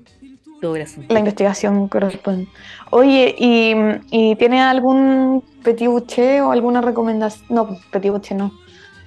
todo 0.61 0.75
el 0.75 0.83
asunto. 0.83 1.15
La 1.15 1.21
investigación 1.21 1.87
corresponde. 1.87 2.49
Oye, 2.91 3.37
¿y, 3.39 3.73
y 4.11 4.35
tiene 4.35 4.61
algún 4.61 5.45
petit 5.63 5.87
bouché 5.87 6.41
o 6.41 6.51
alguna 6.51 6.81
recomendación? 6.81 7.47
No, 7.51 7.79
petit 7.93 8.11
bouché 8.11 8.35
no. 8.35 8.53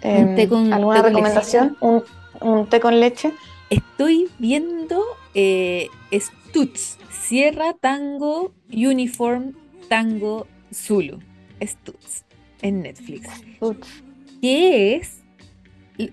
¿Un 0.04 0.36
té 0.36 0.48
con, 0.48 0.72
¿Alguna 0.72 1.02
recomendación? 1.02 1.76
¿Un, 1.82 2.02
¿Un 2.40 2.68
té 2.68 2.80
con 2.80 2.98
leche? 2.98 3.34
Estoy 3.72 4.28
viendo 4.38 5.02
eh, 5.34 5.88
Stutz, 6.12 6.98
Sierra 7.10 7.74
Tango 7.80 8.54
Uniform 8.70 9.54
Tango 9.88 10.46
Zulu. 10.74 11.20
Stutz, 11.62 12.26
en 12.62 12.82
Netflix. 12.82 13.30
Que 14.42 14.98
es 14.98 15.22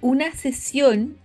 una 0.03 0.31
sesión 0.37 1.19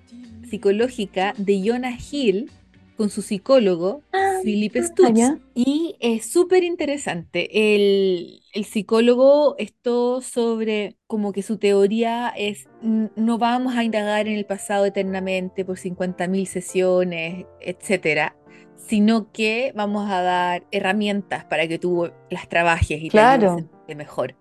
psicológica 0.49 1.35
de 1.37 1.61
Jonah 1.63 1.99
Hill 2.11 2.49
con 2.95 3.09
su 3.09 3.21
psicólogo, 3.21 4.01
ah, 4.13 4.39
Philip 4.43 4.75
Stutz. 4.77 5.39
y 5.55 5.95
es 5.99 6.31
súper 6.31 6.63
interesante. 6.63 7.75
El, 7.75 8.41
el, 8.53 8.65
psicólogo, 8.65 9.55
esto 9.57 10.21
sobre 10.21 10.97
como 11.07 11.33
que 11.33 11.43
su 11.43 11.57
teoría 11.57 12.29
es, 12.35 12.67
no 12.81 13.37
vamos 13.37 13.75
a 13.75 13.83
indagar 13.83 14.27
en 14.27 14.35
el 14.35 14.45
pasado 14.45 14.85
eternamente 14.85 15.65
por 15.65 15.77
50.000 15.77 16.45
sesiones, 16.45 17.45
etcétera, 17.61 18.35
sino 18.75 19.31
que 19.31 19.71
vamos 19.75 20.09
a 20.09 20.21
dar 20.21 20.65
herramientas 20.71 21.45
para 21.45 21.67
que 21.67 21.79
tú 21.79 22.11
las 22.29 22.49
trabajes 22.49 23.01
y 23.01 23.09
claro. 23.09 23.57
te 23.87 23.95
mejor. 23.95 24.35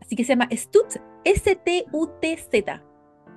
Así 0.00 0.14
que 0.14 0.24
se 0.24 0.30
llama 0.30 0.48
Stutz, 0.52 1.00
S-T-U-T-Z, 1.24 2.82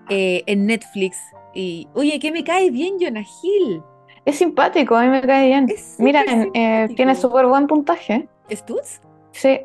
eh, 0.09 0.43
en 0.45 0.65
Netflix. 0.65 1.17
Y, 1.55 1.87
oye, 1.95 2.19
que 2.19 2.31
me 2.31 2.43
cae 2.43 2.69
bien 2.69 2.97
Jonah 2.99 3.25
Hill. 3.43 3.81
Es 4.25 4.37
simpático, 4.37 4.95
a 4.95 5.03
mí 5.03 5.09
me 5.09 5.21
cae 5.21 5.47
bien. 5.47 5.67
Mira, 5.97 6.23
eh, 6.53 6.87
tiene 6.95 7.15
súper 7.15 7.47
buen 7.47 7.67
puntaje. 7.67 8.27
¿Stutz? 8.49 9.01
Sí. 9.31 9.61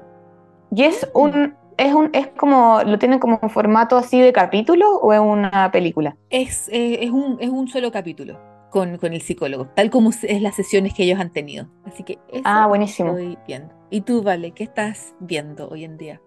Y 0.75 0.83
es 0.83 1.09
mm. 1.15 1.19
un, 1.19 1.55
es 1.77 1.95
un, 1.95 2.11
es 2.13 2.29
como, 2.29 2.83
¿lo 2.85 2.99
tienen 2.99 3.19
como 3.19 3.39
un 3.43 3.51
formato 3.51 3.97
así 3.97 4.21
de 4.21 4.33
capítulo 4.33 4.97
o 4.97 5.13
es 5.13 5.21
una 5.21 5.71
película? 5.73 6.17
Es, 6.31 6.69
eh, 6.69 6.99
es, 7.03 7.11
un, 7.11 7.37
es 7.41 7.51
un 7.51 7.69
solo 7.69 7.91
capítulo 7.91 8.39
con, 8.71 8.99
con, 8.99 9.13
el 9.13 9.23
psicólogo, 9.23 9.69
tal 9.75 9.91
como 9.91 10.11
es 10.11 10.43
las 10.43 10.57
sesiones 10.57 10.95
que 10.95 11.05
ellos 11.05 11.21
han 11.21 11.33
tenido. 11.33 11.69
Así 11.85 12.03
que 12.03 12.19
eso 12.29 12.43
ah, 12.45 12.67
buenísimo. 12.67 13.11
estoy 13.11 13.39
viendo. 13.47 13.75
¿Y 13.91 14.01
tú, 14.01 14.23
Vale, 14.23 14.51
qué 14.51 14.65
estás 14.65 15.15
viendo 15.21 15.69
hoy 15.69 15.85
en 15.85 15.97
día? 15.97 16.21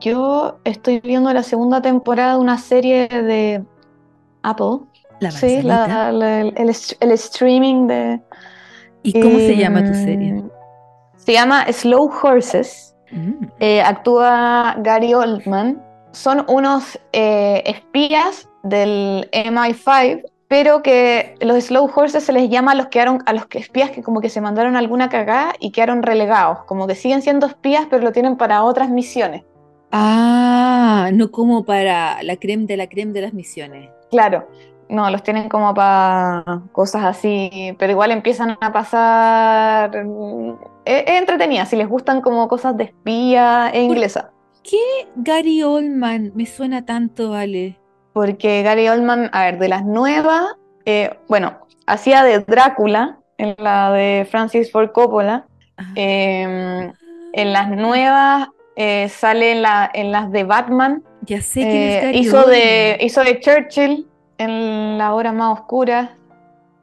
Yo 0.00 0.58
estoy 0.64 1.00
viendo 1.00 1.32
la 1.32 1.42
segunda 1.42 1.82
temporada 1.82 2.34
de 2.34 2.40
una 2.40 2.58
serie 2.58 3.08
de 3.08 3.64
Apple 4.42 4.86
sí, 5.30 5.62
el, 7.00 7.10
streaming 7.12 7.86
de... 7.86 8.20
¿Y 9.02 9.20
cómo 9.20 9.38
se 9.38 9.56
llama 9.56 9.84
tu 9.84 9.94
serie? 9.94 10.42
Se 11.16 11.32
llama 11.32 11.66
Slow 11.72 12.10
Horses. 12.22 12.94
Mm. 13.10 13.46
Eh, 13.60 13.82
actúa 13.82 14.76
Gary 14.78 15.14
Oldman. 15.14 15.82
Son 16.12 16.44
unos 16.48 16.98
eh, 17.12 17.62
espías 17.66 18.48
del 18.62 19.28
MI5, 19.32 20.24
pero 20.48 20.82
que 20.82 21.34
los 21.40 21.64
Slow 21.64 21.90
Horses 21.94 22.24
se 22.24 22.32
les 22.32 22.48
llama 22.48 22.72
a 22.72 22.74
los, 22.74 22.86
que 22.86 23.00
a 23.00 23.32
los 23.32 23.46
espías 23.50 23.90
que 23.90 24.02
como 24.02 24.20
que 24.20 24.28
se 24.28 24.40
mandaron 24.40 24.76
alguna 24.76 25.08
cagada 25.08 25.54
y 25.60 25.70
quedaron 25.70 26.02
relegados. 26.02 26.64
Como 26.64 26.86
que 26.86 26.94
siguen 26.94 27.22
siendo 27.22 27.46
espías, 27.46 27.86
pero 27.90 28.02
lo 28.02 28.12
tienen 28.12 28.36
para 28.36 28.62
otras 28.62 28.88
misiones. 28.88 29.42
Ah, 29.92 31.10
no 31.12 31.30
como 31.30 31.64
para 31.64 32.22
la 32.22 32.36
creme 32.36 32.66
de 32.66 32.76
la 32.76 32.86
creme 32.88 33.12
de 33.12 33.22
las 33.22 33.34
misiones. 33.34 33.90
Claro, 34.10 34.48
no, 34.88 35.10
los 35.10 35.22
tienen 35.22 35.48
como 35.48 35.74
para 35.74 36.62
cosas 36.72 37.04
así, 37.04 37.74
pero 37.78 37.92
igual 37.92 38.12
empiezan 38.12 38.56
a 38.60 38.72
pasar. 38.72 40.06
Es, 40.84 41.04
entretenida, 41.06 41.66
si 41.66 41.76
les 41.76 41.88
gustan 41.88 42.20
como 42.20 42.46
cosas 42.48 42.76
de 42.76 42.84
espía 42.84 43.70
e 43.72 43.82
inglesa. 43.82 44.30
¿Qué 44.62 45.08
Gary 45.16 45.62
Oldman 45.62 46.32
me 46.34 46.46
suena 46.46 46.84
tanto, 46.84 47.30
Vale? 47.30 47.78
Porque 48.12 48.62
Gary 48.62 48.88
Oldman, 48.88 49.28
a 49.32 49.44
ver, 49.44 49.58
de 49.58 49.68
las 49.68 49.84
nuevas, 49.84 50.44
eh, 50.86 51.18
bueno, 51.28 51.66
hacía 51.86 52.24
de 52.24 52.38
Drácula 52.40 53.18
en 53.36 53.54
la 53.58 53.92
de 53.92 54.26
Francis 54.30 54.72
Ford 54.72 54.90
Coppola. 54.92 55.46
Ah. 55.76 55.84
Em, 55.94 56.92
en 57.34 57.52
las 57.52 57.68
nuevas 57.68 58.48
eh, 58.76 59.08
sale 59.10 59.52
en, 59.52 59.62
la, 59.62 59.90
en 59.92 60.12
las 60.12 60.30
de 60.32 60.44
Batman. 60.44 61.02
Ya 61.22 61.42
sé 61.42 61.60
que 61.60 61.98
eh, 61.98 62.12
hizo, 62.14 62.44
de, 62.44 62.98
hizo 63.00 63.22
de 63.22 63.40
Churchill 63.40 64.06
en 64.38 64.98
la 64.98 65.14
hora 65.14 65.32
más 65.32 65.60
oscura. 65.60 66.16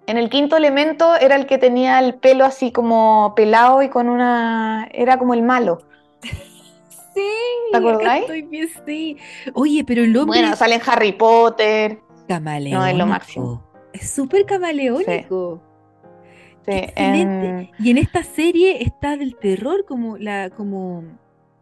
En 0.05 0.17
el 0.17 0.29
quinto 0.29 0.57
elemento 0.57 1.15
era 1.15 1.35
el 1.35 1.45
que 1.45 1.57
tenía 1.57 1.99
el 1.99 2.15
pelo 2.15 2.43
así 2.45 2.71
como 2.71 3.33
pelado 3.35 3.81
y 3.81 3.89
con 3.89 4.09
una... 4.09 4.89
era 4.91 5.17
como 5.17 5.33
el 5.33 5.43
malo. 5.43 5.81
Sí, 7.13 7.21
¿te 7.71 7.77
acordáis? 7.77 8.23
Estoy 8.23 8.41
bien, 8.41 8.67
sí. 8.87 9.17
Oye, 9.53 9.83
pero 9.85 10.03
el 10.03 10.17
hombre... 10.17 10.39
Bueno, 10.39 10.55
sale 10.55 10.73
en 10.73 10.81
Harry 10.83 11.11
Potter. 11.11 11.99
Camaleónico. 12.27 12.79
No, 12.79 12.87
es 12.87 12.97
lo 12.97 13.05
máximo. 13.05 13.63
Es 13.93 14.09
súper 14.09 14.47
camaleónico. 14.47 15.61
Sí. 16.65 16.71
excelente. 16.71 17.71
Y 17.77 17.91
en 17.91 17.99
esta 17.99 18.23
serie 18.23 18.81
está 18.81 19.15
del 19.15 19.35
terror 19.35 19.85
como 19.85 20.17
la 20.17 20.49
como 20.49 21.03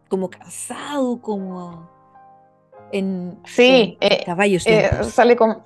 como 0.08 0.30
cansado, 0.30 1.20
como 1.20 1.90
en 2.92 3.38
sí, 3.44 3.96
eh, 4.00 4.22
caballos. 4.24 4.66
Eh, 4.66 4.90
sale 5.04 5.36
con 5.36 5.62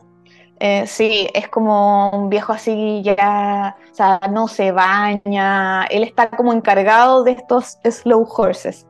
eh, 0.58 0.86
sí, 0.86 1.28
es 1.34 1.48
como 1.48 2.10
un 2.10 2.30
viejo 2.30 2.52
así 2.52 3.02
ya, 3.02 3.76
o 3.90 3.94
sea, 3.94 4.20
no 4.30 4.48
se 4.48 4.72
baña, 4.72 5.84
él 5.84 6.02
está 6.02 6.30
como 6.30 6.52
encargado 6.52 7.24
de 7.24 7.32
estos 7.32 7.78
slow 7.84 8.26
horses. 8.36 8.86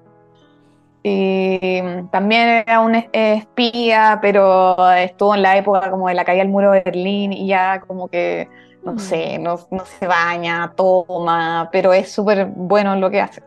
Y 1.02 1.82
también 2.10 2.64
era 2.66 2.80
un 2.80 2.96
espía, 3.12 4.18
pero 4.20 4.90
estuvo 4.92 5.36
en 5.36 5.42
la 5.42 5.56
época 5.56 5.88
como 5.88 6.08
de 6.08 6.14
la 6.14 6.24
caída 6.24 6.42
del 6.42 6.52
muro 6.52 6.72
de 6.72 6.80
Berlín 6.80 7.32
y 7.32 7.46
ya 7.46 7.80
como 7.80 8.08
que, 8.08 8.48
no 8.82 8.94
mm. 8.94 8.98
sé, 8.98 9.38
no, 9.38 9.56
se 9.56 10.06
baña, 10.06 10.72
toma, 10.76 11.68
pero 11.70 11.92
es 11.92 12.10
súper 12.10 12.46
bueno 12.46 12.94
en 12.94 13.00
lo 13.00 13.10
que 13.10 13.20
hace. 13.20 13.42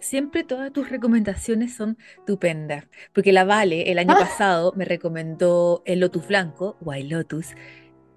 Siempre 0.00 0.44
todas 0.44 0.72
tus 0.72 0.88
recomendaciones 0.90 1.74
son 1.74 1.98
estupendas, 2.18 2.84
porque 3.12 3.32
la 3.32 3.44
Vale 3.44 3.90
el 3.92 3.98
año 3.98 4.14
Ah. 4.16 4.20
pasado 4.20 4.72
me 4.76 4.84
recomendó 4.84 5.82
el 5.84 6.00
Lotus 6.00 6.26
Blanco, 6.26 6.76
White 6.80 7.08
Lotus, 7.08 7.54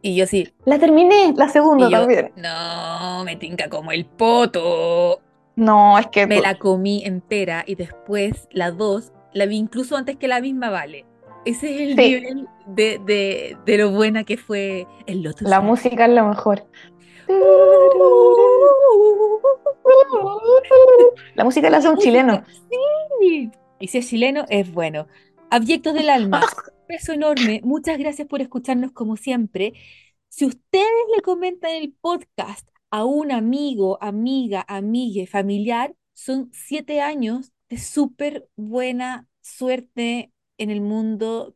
y 0.02 0.16
yo 0.16 0.26
sí, 0.28 0.54
La 0.66 0.80
terminé, 0.80 1.34
la 1.36 1.48
segunda 1.50 1.90
yo, 1.90 2.00
también. 2.00 2.32
no, 2.36 3.24
me 3.26 3.36
tinca 3.38 3.70
como 3.70 3.92
el 3.92 4.06
poto. 4.06 5.22
No, 5.56 6.00
es 6.00 6.08
que 6.08 6.26
Me 6.28 6.42
la 6.42 6.58
comí 6.58 7.04
entera 7.06 7.64
y 7.68 7.76
después 7.76 8.48
la 8.52 8.72
dos 8.72 9.12
la 9.34 9.46
vi 9.46 9.58
incluso 9.58 9.96
antes 9.98 10.18
que 10.18 10.28
la 10.28 10.42
misma 10.42 10.70
Vale. 10.70 11.06
Ese 11.46 11.76
es 11.76 11.82
el 11.82 11.96
Sí. 11.98 12.16
nivel 12.16 12.48
de, 12.68 13.00
de, 13.06 13.58
de 13.66 13.78
lo 13.78 13.92
buena 13.92 14.24
que 14.24 14.38
fue 14.38 14.88
el 15.08 15.22
Lotus 15.24 15.48
la 15.50 15.60
música 15.62 16.06
es 16.06 16.12
lo 16.14 16.28
mejor. 16.28 16.64
La 21.36 21.43
música 21.43 21.69
la 21.69 21.78
hace 21.78 21.89
un 21.89 21.97
chileno. 21.97 22.43
Sí. 23.19 23.51
Y 23.80 23.88
si 23.88 23.97
es 23.97 24.07
chileno, 24.07 24.45
es 24.49 24.71
bueno. 24.71 25.07
Abyectos 25.49 25.93
del 25.93 26.09
alma, 26.09 26.41
beso 26.88 27.13
enorme. 27.13 27.61
Muchas 27.63 27.97
gracias 27.97 28.28
por 28.28 28.41
escucharnos 28.41 28.91
como 28.91 29.17
siempre. 29.17 29.74
Si 30.30 30.45
ustedes 30.45 30.88
le 31.15 31.21
comentan 31.21 31.71
el 31.71 31.93
podcast 31.99 32.67
a 32.91 33.05
un 33.05 33.32
amigo, 33.32 33.97
amiga, 34.01 34.63
amigue, 34.67 35.28
familiar, 35.28 35.93
son 36.13 36.49
siete 36.53 37.01
años 37.01 37.51
de 37.69 37.78
súper 37.78 38.47
buena 38.55 39.28
suerte 39.41 40.32
en 40.57 40.69
el 40.69 40.82
mundo 40.82 41.55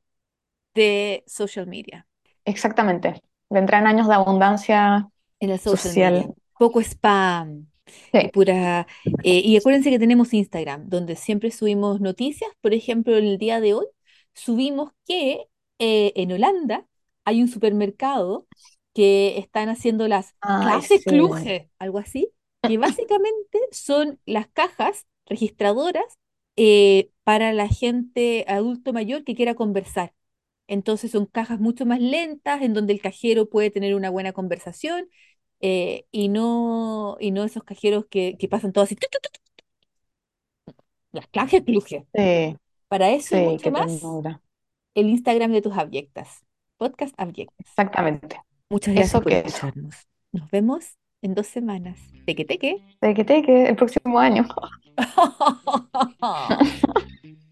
de 0.74 1.24
social 1.28 1.68
media. 1.68 2.07
Exactamente. 2.45 3.22
Vendrán 3.49 3.88
años 3.88 4.07
de 4.07 4.15
abundancia 4.15 5.09
En 5.40 5.50
el 5.52 5.60
social 5.60 5.96
social. 5.96 6.00
media. 6.00 6.34
Poco 6.58 6.80
spam. 6.82 7.68
Sí. 8.14 8.32
pura. 8.32 8.88
eh, 9.24 9.42
y 9.46 9.58
acuérdense 9.58 9.90
que 9.90 10.00
tenemos 10.00 10.34
Instagram, 10.34 10.90
donde 10.90 11.16
siempre 11.16 11.52
subimos 11.52 12.02
noticias. 12.02 12.52
Por 12.62 12.74
ejemplo, 12.74 13.16
el 13.18 13.38
día 13.38 13.60
de 13.62 13.74
hoy 13.74 13.86
subimos 14.34 14.92
que 15.06 15.48
eh, 15.80 16.14
en 16.16 16.32
Holanda 16.32 16.88
hay 17.26 17.42
un 17.42 17.48
supermercado 17.50 18.48
que 18.94 19.38
están 19.38 19.70
haciendo 19.70 20.08
las 20.08 20.36
Ay, 20.42 20.66
clases 20.66 21.02
sí. 21.04 21.06
Kluge, 21.06 21.70
algo 21.80 22.00
así, 22.00 22.32
que 22.66 22.78
básicamente 22.80 23.60
son 23.72 24.20
las 24.26 24.48
cajas 24.50 25.06
registradoras 25.26 26.06
eh, 26.56 27.12
para 27.24 27.54
la 27.54 27.68
gente 27.68 28.46
adulto 28.48 28.94
mayor 28.94 29.24
que 29.24 29.36
quiera 29.36 29.56
conversar. 29.56 30.14
Entonces 30.68 31.12
son 31.12 31.26
cajas 31.28 31.60
mucho 31.60 31.86
más 31.86 32.00
lentas, 32.02 32.62
en 32.62 32.74
donde 32.74 32.94
el 32.94 33.02
cajero 33.02 33.50
puede 33.50 33.72
tener 33.72 33.96
una 33.96 34.10
buena 34.10 34.34
conversación 34.34 35.10
eh, 35.62 36.05
y 36.12 36.30
no, 36.30 37.18
y 37.20 37.32
no 37.32 37.43
esos 37.43 37.64
cajeros 37.64 38.05
que, 38.10 38.38
que 38.38 38.47
pasan 38.47 38.74
todo 38.74 38.84
así. 38.86 38.95
tu, 38.95 39.08
tu, 39.10 39.20
tu, 39.22 39.30
tu, 39.32 39.39
tu. 39.55 39.64
Las 41.12 41.28
Kluge. 41.66 42.05
Sí, 42.14 42.55
Para 42.88 43.10
eso 43.12 43.36
y 43.36 43.39
sí, 43.39 43.41
mucho 43.41 43.64
qué 43.64 43.72
más, 43.72 43.88
ternura. 43.88 44.41
el 44.95 45.10
Instagram 45.10 45.51
de 45.51 45.62
tus 45.62 45.78
abyectas. 45.78 46.45
Podcast 46.78 47.14
abyectas. 47.18 47.68
Exactamente. 47.68 48.39
Muchas 48.70 48.93
gracias 48.95 49.10
Eso 49.12 49.22
por 49.22 49.32
que 49.32 49.34
eso. 49.34 49.47
escucharnos. 49.47 49.95
Nos 50.32 50.49
vemos 50.51 50.86
en 51.22 51.36
dos 51.36 51.47
semanas. 51.47 51.99
Teque 52.26 52.45
teque. 52.45 52.84
Teque, 52.99 53.24
teque, 53.26 53.68
el 53.70 53.76
próximo 53.76 54.20
año. 54.20 54.47